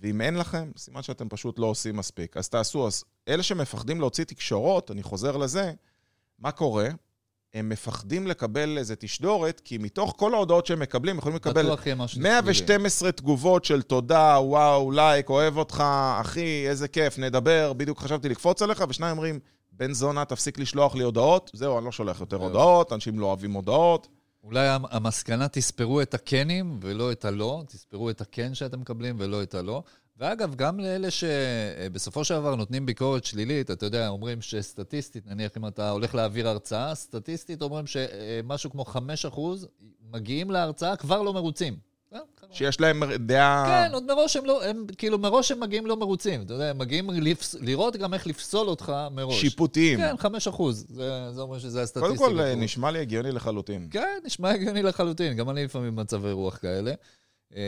ואם 0.00 0.20
אין 0.20 0.34
לכם, 0.34 0.70
סימן 0.76 1.02
שאתם 1.02 1.28
פשוט 1.28 1.58
לא 1.58 1.66
עושים 1.66 1.96
מספיק. 1.96 2.36
אז 2.36 2.48
תעשו. 2.48 2.86
אז 2.86 3.04
אלה 3.28 3.42
שמפחדים 3.42 4.00
להוציא 4.00 4.24
תקשורות, 4.24 4.90
אני 4.90 5.02
חוזר 5.02 5.36
לזה, 5.36 5.72
מה 6.38 6.52
קורה? 6.52 6.88
הם 7.54 7.68
מפחדים 7.68 8.26
לקבל 8.26 8.78
איזה 8.78 8.96
תשדורת, 8.96 9.60
כי 9.64 9.78
מתוך 9.78 10.14
כל 10.16 10.34
ההודעות 10.34 10.66
שהם 10.66 10.80
מקבלים, 10.80 11.18
יכולים 11.18 11.36
לקבל 11.36 11.62
בטוח 11.66 11.86
יהיה 11.86 11.94
משהו 11.94 12.14
שלילי. 12.20 12.28
112 12.34 13.12
תגובות 13.12 13.64
של 13.64 13.82
תודה, 13.82 14.38
וואו, 14.40 14.90
לייק, 14.90 15.30
אוהב 15.30 15.56
אותך, 15.56 15.84
אחי, 16.20 16.68
איזה 16.68 16.88
כיף, 16.88 17.18
נדבר, 17.18 17.72
בדיוק 17.72 18.00
חשבתי 18.00 18.28
לקפוץ 18.28 18.62
עליך, 18.62 18.84
ושניים 18.88 19.12
אומרים, 19.16 19.38
בן 19.72 19.92
זונה, 19.92 20.24
תפסיק 20.24 20.58
לשלוח 20.58 20.94
לי 20.94 21.04
הודעות. 21.04 21.50
זהו, 21.54 21.78
אני 21.78 21.84
לא 21.84 21.92
שולח 21.92 22.20
יותר 22.20 22.38
זהו. 22.38 22.46
הודעות, 22.46 22.92
אנשים 22.92 23.18
לא 23.18 23.26
אוהבים 23.26 23.52
הודעות. 23.52 24.08
אולי 24.44 24.68
המ- 24.68 24.84
המסקנה, 24.90 25.48
תספרו 25.48 26.00
את 26.00 26.14
הכנים 26.14 26.78
ולא 26.82 27.12
את 27.12 27.24
הלא, 27.24 27.62
תספרו 27.68 28.10
את 28.10 28.20
הכן 28.20 28.54
שאתם 28.54 28.80
מקבלים 28.80 29.16
ולא 29.18 29.42
את 29.42 29.54
הלא. 29.54 29.82
ואגב, 30.16 30.54
גם 30.54 30.80
לאלה 30.80 31.08
שבסופו 31.10 32.24
של 32.24 32.34
דבר 32.34 32.54
נותנים 32.54 32.86
ביקורת 32.86 33.24
שלילית, 33.24 33.70
אתה 33.70 33.86
יודע, 33.86 34.08
אומרים 34.08 34.42
שסטטיסטית, 34.42 35.26
נניח 35.26 35.56
אם 35.56 35.66
אתה 35.66 35.90
הולך 35.90 36.14
להעביר 36.14 36.48
הרצאה, 36.48 36.94
סטטיסטית 36.94 37.62
אומרים 37.62 37.86
שמשהו 37.86 38.70
כמו 38.70 38.84
5% 38.84 39.38
מגיעים 40.12 40.50
להרצאה 40.50 40.96
כבר 40.96 41.22
לא 41.22 41.32
מרוצים. 41.32 41.76
אה, 42.14 42.18
שיש 42.50 42.80
להם 42.80 43.02
דעה... 43.14 43.64
כן, 43.66 43.94
עוד 43.94 44.04
מראש 44.06 44.36
הם 44.36 44.44
לא, 44.44 44.64
הם 44.64 44.86
כאילו 44.98 45.18
מראש 45.18 45.52
הם 45.52 45.60
מגיעים 45.60 45.86
לא 45.86 45.96
מרוצים, 45.96 46.42
אתה 46.42 46.54
יודע, 46.54 46.70
הם 46.70 46.78
מגיעים 46.78 47.10
לפס, 47.10 47.54
לראות 47.54 47.96
גם 47.96 48.14
איך 48.14 48.26
לפסול 48.26 48.68
אותך 48.68 48.92
מראש. 49.10 49.40
שיפוטיים. 49.40 49.98
כן, 49.98 50.16
5 50.16 50.48
אחוז, 50.48 50.86
זה, 50.88 51.32
זה 51.32 51.40
אומר 51.40 51.58
שזה 51.58 51.82
הסטטיסטיקה. 51.82 52.16
קודם 52.16 52.36
כל, 52.36 52.42
פה. 52.42 52.54
נשמע 52.54 52.90
לי 52.90 52.98
הגיוני 52.98 53.32
לחלוטין. 53.32 53.88
כן, 53.90 54.18
נשמע 54.24 54.50
הגיוני 54.50 54.82
לחלוטין, 54.82 55.36
גם 55.36 55.50
אני 55.50 55.64
לפעמים 55.64 55.96
במצבי 55.96 56.32
רוח 56.32 56.56
כאלה. 56.56 56.92
אמ, 57.56 57.60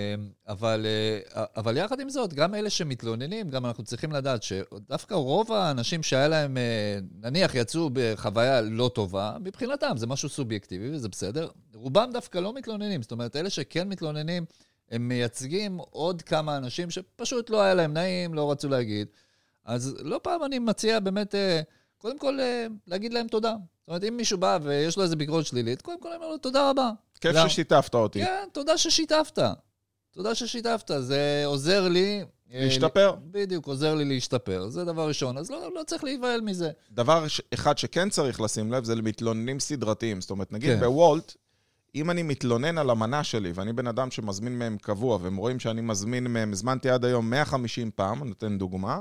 אבל, 0.49 0.87
אה, 0.87 1.45
אבל 1.57 1.77
יחד 1.77 2.01
עם 2.01 2.11
זאת, 2.11 2.35
גם 2.35 2.55
אלה 2.55 2.71
שמתלוננים, 2.71 3.51
גם 3.51 3.67
אנחנו 3.67 3.85
צריכים 3.85 4.13
לדעת 4.13 4.43
שדווקא 4.43 5.15
רוב 5.15 5.53
האנשים 5.53 6.03
שהיה 6.03 6.29
להם, 6.29 6.57
אה, 6.57 6.99
נניח 7.21 7.55
יצאו 7.55 7.91
בחוויה 7.93 8.61
לא 8.61 8.91
טובה, 8.95 9.37
מבחינתם 9.41 9.93
זה 9.97 10.07
משהו 10.07 10.29
סובייקטיבי 10.29 10.91
וזה 10.91 11.09
בסדר, 11.09 11.49
רובם 11.75 12.11
דווקא 12.13 12.39
לא 12.39 12.53
מתלוננים. 12.53 13.03
זאת 13.03 13.13
אומרת, 13.13 13.37
אלה 13.37 13.51
שכן 13.51 13.89
מתלוננים, 13.89 14.45
הם 14.91 15.09
מייצגים 15.09 15.79
עוד 15.79 16.23
כמה 16.23 16.57
אנשים 16.57 16.91
שפשוט 16.91 17.51
לא 17.51 17.63
היה 17.63 17.75
להם 17.75 17.93
נעים, 17.93 18.35
לא 18.35 18.51
רצו 18.51 18.69
להגיד. 18.69 19.09
אז 19.65 19.97
לא 20.01 20.21
פעם 20.23 20.45
אני 20.45 20.59
מציע 20.59 21.01
באמת, 21.01 21.35
אה, 21.35 21.61
קודם 21.99 22.19
כל, 22.19 22.39
להגיד 22.87 23.13
להם 23.13 23.27
תודה. 23.29 23.55
זאת 23.81 23.89
אומרת, 23.89 24.05
אם 24.05 24.17
מישהו 24.17 24.39
בא 24.39 24.59
ויש 24.63 24.97
לו 24.97 25.03
איזה 25.03 25.17
ביקורת 25.17 25.47
שלילית, 25.47 25.83
קודם 25.83 26.01
כל 26.01 26.09
אני 26.09 26.17
אומר 26.17 26.29
לו 26.29 26.39
תודה 26.39 26.71
רבה. 26.71 26.91
כיף? 27.21 27.37
ששיתפת 27.49 27.95
אותי. 27.95 28.25
כן, 28.25 28.49
תודה 28.53 28.79
ששיתפת. 28.79 29.39
תודה 30.15 30.35
ששיתפת, 30.35 30.91
זה 31.01 31.43
עוזר 31.47 31.89
לי... 31.89 32.25
אה, 32.53 32.65
להשתפר. 32.65 33.15
בדיוק, 33.31 33.67
עוזר 33.67 33.95
לי 33.95 34.05
להשתפר. 34.05 34.69
זה 34.69 34.85
דבר 34.85 35.09
ראשון, 35.09 35.39
אז 35.39 35.51
לא, 35.51 35.71
לא 35.75 35.83
צריך 35.87 36.05
להיבהל 36.05 36.41
מזה. 36.41 36.71
דבר 36.91 37.25
אחד 37.55 37.79
שכן 37.79 38.11
צריך 38.11 38.41
לשים 38.41 38.73
לב, 38.73 38.85
זה 38.85 38.95
למתלוננים 38.95 39.61
סדרתיים. 39.61 40.21
זאת 40.21 40.31
אומרת, 40.31 40.53
נגיד 40.53 40.71
כן. 40.71 40.81
בוולט, 40.81 41.35
אם 41.95 42.11
אני 42.11 42.23
מתלונן 42.23 42.79
על 42.79 42.91
המנה 42.91 43.25
שלי, 43.25 43.53
ואני 43.55 43.73
בן 43.73 43.87
אדם 43.87 44.11
שמזמין 44.11 44.59
מהם 44.59 44.77
קבוע, 44.79 45.19
והם 45.23 45.37
רואים 45.37 45.61
שאני 45.61 45.81
מזמין 45.81 46.25
מהם, 46.25 46.53
הזמנתי 46.53 46.91
עד 46.91 47.05
היום 47.05 47.31
150 47.31 47.91
פעם, 47.91 48.23
אני 48.23 48.29
נותן 48.29 48.59
דוגמה, 48.59 49.01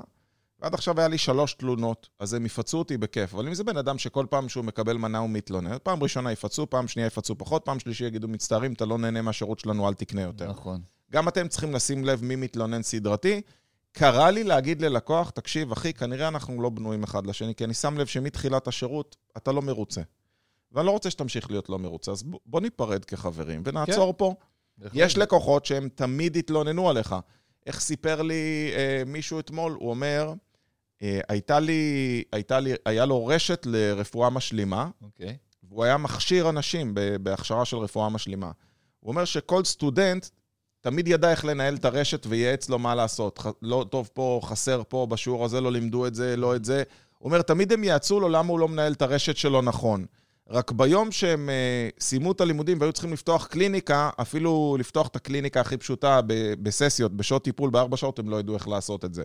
ועד 0.60 0.74
עכשיו 0.74 1.00
היה 1.00 1.08
לי 1.08 1.18
שלוש 1.18 1.54
תלונות, 1.54 2.10
אז 2.20 2.34
הם 2.34 2.46
יפצו 2.46 2.78
אותי 2.78 2.98
בכיף. 2.98 3.34
אבל 3.34 3.48
אם 3.48 3.54
זה 3.54 3.64
בן 3.64 3.78
אדם 3.78 3.98
שכל 3.98 4.26
פעם 4.30 4.50
שהוא 4.50 4.66
מקבל 4.66 4.98
מנה 4.98 5.18
הוא 5.18 5.30
מתלונן, 5.30 5.78
פעם 5.84 6.04
ראשונה 6.04 6.32
יפצו, 6.32 6.70
פעם 6.70 6.88
שנייה 6.88 7.06
יפצו 7.06 7.38
פחות, 7.38 7.66
פעם 7.66 7.80
שלישי 7.80 8.06
יגידו, 8.06 8.28
מצטערים, 8.28 8.74
אתה 8.74 8.86
לא 8.86 8.98
נהנה 8.98 9.22
מהשירות 9.22 9.60
שלנו, 9.60 9.88
אל 9.88 9.94
תקנה 9.94 10.22
יותר. 10.22 10.50
נכון. 10.50 10.82
גם 11.14 11.28
אתם 11.28 11.48
צריכים 11.48 11.74
לשים 11.74 12.06
לב 12.06 12.24
מי 12.24 12.36
מתלונן 12.36 12.84
סדרתי. 12.84 13.42
קרה 13.92 14.32
לי 14.32 14.44
להגיד 14.44 14.82
ללקוח, 14.82 15.30
תקשיב, 15.30 15.72
אחי, 15.72 15.94
כנראה 15.94 16.28
אנחנו 16.28 16.62
לא 16.62 16.70
בנויים 16.70 17.04
אחד 17.04 17.28
לשני, 17.28 17.56
כי 17.56 17.64
אני 17.64 17.74
שם 17.74 17.98
לב 17.98 18.08
שמתחילת 18.08 18.68
השירות 18.68 19.16
אתה 19.38 19.52
לא 19.52 19.62
מרוצה. 19.62 20.02
ואני 20.72 20.86
לא 20.86 20.92
רוצה 20.92 21.10
שתמשיך 21.10 21.52
להיות 21.52 21.70
לא 21.70 21.80
מרוצה, 21.80 22.12
אז 22.12 22.24
בוא 22.46 22.62
ניפרד 22.62 23.06
כחברים 23.06 23.62
ונעצור 23.66 24.12
כן. 24.12 24.18
פה. 24.18 24.36
יש 24.94 25.18
לקוחות 25.18 25.66
שהם 25.66 25.90
תמיד 25.96 26.38
התלוננו 26.38 26.90
עליך. 26.90 27.16
איך 27.66 27.80
סיפר 27.80 28.22
לי 28.22 28.72
אה, 28.76 29.04
מישהו 29.06 29.40
אתמול? 29.40 29.72
הוא 29.80 29.90
אומר, 29.90 30.34
אה, 31.02 31.20
הייתה 31.30 31.60
לי, 31.60 32.24
הייתה 32.32 32.60
לי, 32.60 32.74
היה 32.86 33.06
לו 33.06 33.26
רשת 33.26 33.66
לרפואה 33.66 34.30
משלימה, 34.30 34.90
אוקיי. 35.02 35.38
והוא 35.64 35.84
היה 35.84 35.98
מכשיר 35.98 36.50
אנשים 36.50 36.96
בהכשרה 37.22 37.66
של 37.66 37.78
רפואה 37.78 38.10
משלימה. 38.10 38.52
הוא 39.00 39.12
אומר 39.12 39.26
שכל 39.26 39.64
סטודנט 39.64 40.26
תמיד 40.84 41.08
ידע 41.08 41.32
איך 41.32 41.46
לנהל 41.46 41.76
את 41.76 41.86
הרשת 41.86 42.26
וייעץ 42.30 42.70
לו 42.70 42.80
מה 42.80 42.96
לעשות. 42.96 43.40
ח- 43.40 43.52
לא 43.62 43.86
טוב 43.90 44.10
פה, 44.14 44.40
חסר 44.44 44.82
פה, 44.88 45.08
בשיעור 45.10 45.46
הזה 45.46 45.62
לא 45.62 45.72
לימדו 45.72 46.08
את 46.08 46.16
זה, 46.16 46.36
לא 46.38 46.56
את 46.56 46.66
זה. 46.66 46.84
הוא 47.18 47.26
אומר, 47.28 47.42
תמיד 47.42 47.74
הם 47.74 47.84
יעצו 47.84 48.20
לו 48.20 48.30
למה 48.30 48.50
הוא 48.50 48.60
לא 48.60 48.68
מנהל 48.68 48.92
את 48.94 49.02
הרשת 49.02 49.38
שלו 49.38 49.62
נכון. 49.62 50.06
רק 50.50 50.72
ביום 50.72 51.12
שהם 51.12 51.50
uh, 51.50 52.04
סיימו 52.04 52.32
את 52.32 52.42
הלימודים 52.42 52.78
והיו 52.82 52.94
צריכים 52.94 53.14
לפתוח 53.14 53.46
קליניקה, 53.48 54.10
אפילו 54.22 54.76
לפתוח 54.80 55.08
את 55.08 55.16
הקליניקה 55.16 55.62
הכי 55.62 55.78
פשוטה 55.78 56.22
ב- 56.28 56.54
בססיות, 56.64 57.12
בשעות 57.18 57.44
טיפול 57.44 57.70
בארבע 57.70 57.98
שעות, 57.98 58.20
הם 58.20 58.30
לא 58.30 58.40
ידעו 58.40 58.56
איך 58.56 58.68
לעשות 58.68 59.06
את 59.06 59.14
זה. 59.14 59.24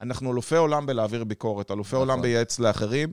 אנחנו 0.00 0.32
אלופי 0.32 0.56
עולם 0.56 0.86
בלהעביר 0.86 1.24
ביקורת, 1.24 1.70
אלופי 1.70 1.96
נכון. 1.96 2.08
עולם 2.08 2.22
בייעץ 2.22 2.58
לאחרים. 2.58 3.12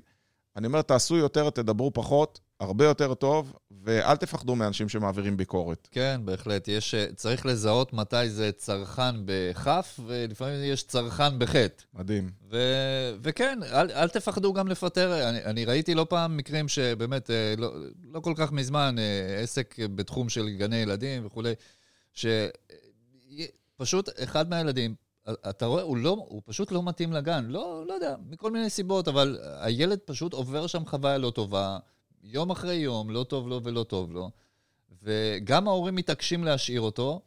אני 0.58 0.68
אומר, 0.68 0.82
תעשו 0.82 1.16
יותר, 1.16 1.50
תדברו 1.50 1.94
פחות, 1.94 2.40
הרבה 2.60 2.86
יותר 2.86 3.14
טוב, 3.14 3.54
ואל 3.84 4.16
תפחדו 4.16 4.56
מאנשים 4.56 4.90
שמעבירים 4.90 5.38
ביקורת. 5.38 5.88
כן, 5.92 6.22
בהחלט. 6.26 6.68
יש, 6.68 6.96
אה, 6.96 7.06
צריך 7.16 7.46
לזהות 7.46 7.94
מתי 7.94 8.30
זה 8.30 8.52
צרכן 8.52 9.16
בכף, 9.26 10.00
ולפעמים 10.06 10.64
יש 10.64 10.84
צרכן 10.84 11.40
בחטא. 11.40 11.84
מדהים. 11.94 12.30
ו, 12.52 12.58
וכן, 13.22 13.60
אל, 13.64 13.92
אל 13.92 14.08
תפחדו 14.08 14.54
גם 14.54 14.68
לפטר. 14.68 15.30
אני, 15.30 15.46
אני 15.46 15.66
ראיתי 15.66 15.96
לא 15.96 16.06
פעם 16.10 16.38
מקרים 16.38 16.68
שבאמת, 16.68 17.30
אה, 17.30 17.54
לא, 17.58 17.74
לא 18.12 18.20
כל 18.20 18.34
כך 18.38 18.52
מזמן, 18.52 18.96
אה, 19.00 19.40
עסק 19.42 19.76
בתחום 19.96 20.30
של 20.30 20.50
גני 20.50 20.78
ילדים 20.78 21.26
וכולי, 21.26 21.54
שפשוט 22.14 24.10
אחד 24.24 24.50
מהילדים, 24.50 24.96
אתה 25.32 25.66
רואה, 25.66 25.84
הוא, 25.84 25.98
לא, 25.98 26.26
הוא 26.30 26.42
פשוט 26.46 26.72
לא 26.72 26.84
מתאים 26.84 27.14
לגן. 27.14 27.46
לא, 27.48 27.84
לא 27.88 27.94
יודע, 27.94 28.16
מכל 28.30 28.52
מיני 28.52 28.70
סיבות, 28.70 29.08
אבל 29.08 29.40
הילד 29.60 30.00
פשוט 30.06 30.34
עובר 30.34 30.68
שם 30.68 30.86
חוויה 30.86 31.18
לא 31.18 31.30
טובה, 31.30 31.78
יום 32.24 32.52
אחרי 32.52 32.76
יום, 32.76 33.10
לא 33.10 33.24
טוב 33.24 33.48
לו 33.48 33.62
ולא 33.64 33.84
טוב 33.84 34.12
לו. 34.12 34.30
וגם 35.04 35.68
ההורים 35.68 35.96
מתעקשים 35.96 36.44
להשאיר 36.44 36.82
אותו, 36.82 37.22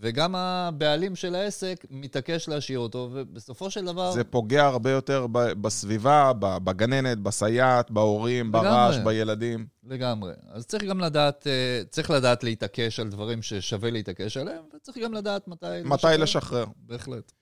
וגם 0.00 0.34
הבעלים 0.34 1.16
של 1.16 1.34
העסק 1.34 1.86
מתעקש 1.90 2.48
להשאיר 2.48 2.78
אותו, 2.78 3.08
ובסופו 3.12 3.70
של 3.70 3.84
דבר... 3.84 4.12
זה 4.12 4.24
פוגע 4.24 4.66
הרבה 4.66 4.90
יותר 4.90 5.26
ב- 5.32 5.52
בסביבה, 5.52 6.32
בגננת, 6.38 7.18
בסייעת, 7.18 7.90
בהורים. 7.90 8.52
ברעש, 8.52 8.96
בילדים. 8.96 9.66
לגמרי. 9.84 10.32
אז 10.50 10.66
צריך 10.66 10.84
גם 10.84 11.00
לדעת, 11.00 11.46
אה, 11.46 11.82
צריך 11.90 12.10
לדעת 12.10 12.44
להתעקש 12.44 13.00
על 13.00 13.08
דברים 13.08 13.42
ששווה 13.42 13.90
להתעקש 13.90 14.36
עליהם, 14.36 14.62
וצריך 14.76 14.98
גם 14.98 15.14
לדעת 15.14 15.48
מתי 15.48 15.66
מתי 15.84 16.06
לשחרר. 16.18 16.64
בהחלט. 16.76 17.32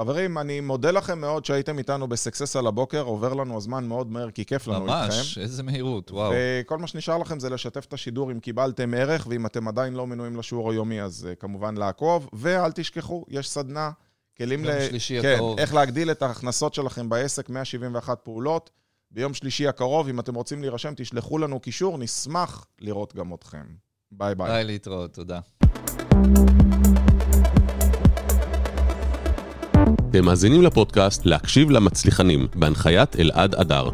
חברים, 0.00 0.38
אני 0.38 0.60
מודה 0.60 0.90
לכם 0.90 1.20
מאוד 1.20 1.44
שהייתם 1.44 1.78
איתנו 1.78 2.08
בסקסס 2.08 2.56
על 2.56 2.66
הבוקר, 2.66 3.00
עובר 3.02 3.34
לנו 3.34 3.56
הזמן 3.56 3.88
מאוד 3.88 4.10
מהר, 4.10 4.30
כי 4.30 4.44
כיף 4.44 4.66
לנו 4.66 4.94
איתכם. 4.94 5.16
ממש, 5.16 5.38
איזה 5.38 5.62
מהירות, 5.62 6.10
וואו. 6.10 6.32
וכל 6.34 6.78
מה 6.78 6.86
שנשאר 6.86 7.18
לכם 7.18 7.40
זה 7.40 7.50
לשתף 7.50 7.84
את 7.84 7.92
השידור 7.92 8.32
אם 8.32 8.40
קיבלתם 8.40 8.94
ערך, 8.94 9.26
ואם 9.30 9.46
אתם 9.46 9.68
עדיין 9.68 9.94
לא 9.94 10.06
מנויים 10.06 10.36
לשיעור 10.36 10.70
היומי, 10.70 11.02
אז 11.02 11.28
אה, 11.32 11.34
כמובן 11.36 11.76
לעקוב. 11.76 12.28
ואל 12.32 12.72
תשכחו, 12.72 13.24
יש 13.28 13.50
סדנה, 13.50 13.90
כלים 14.36 14.64
ל... 14.64 14.86
שלישי 14.88 15.22
כן, 15.22 15.34
הקרוב. 15.34 15.58
איך 15.58 15.74
להגדיל 15.74 16.10
את 16.10 16.22
ההכנסות 16.22 16.74
שלכם 16.74 17.08
בעסק, 17.08 17.48
171 17.50 18.20
פעולות. 18.22 18.70
ביום 19.10 19.34
שלישי 19.34 19.68
הקרוב, 19.68 20.08
אם 20.08 20.20
אתם 20.20 20.34
רוצים 20.34 20.60
להירשם, 20.60 20.92
תשלחו 20.96 21.38
לנו 21.38 21.60
קישור, 21.60 21.98
נשמח 21.98 22.66
לראות 22.80 23.14
גם 23.14 23.34
אתכם. 23.34 23.64
ביי 24.12 24.34
ביי. 24.34 24.48
ביי 24.48 24.64
להתראות, 24.64 25.14
תודה. 25.14 25.40
אתם 30.10 30.24
מאזינים 30.24 30.62
לפודקאסט 30.62 31.26
להקשיב 31.26 31.70
למצליחנים, 31.70 32.46
בהנחיית 32.54 33.16
אלעד 33.20 33.54
אדר. 33.54 33.88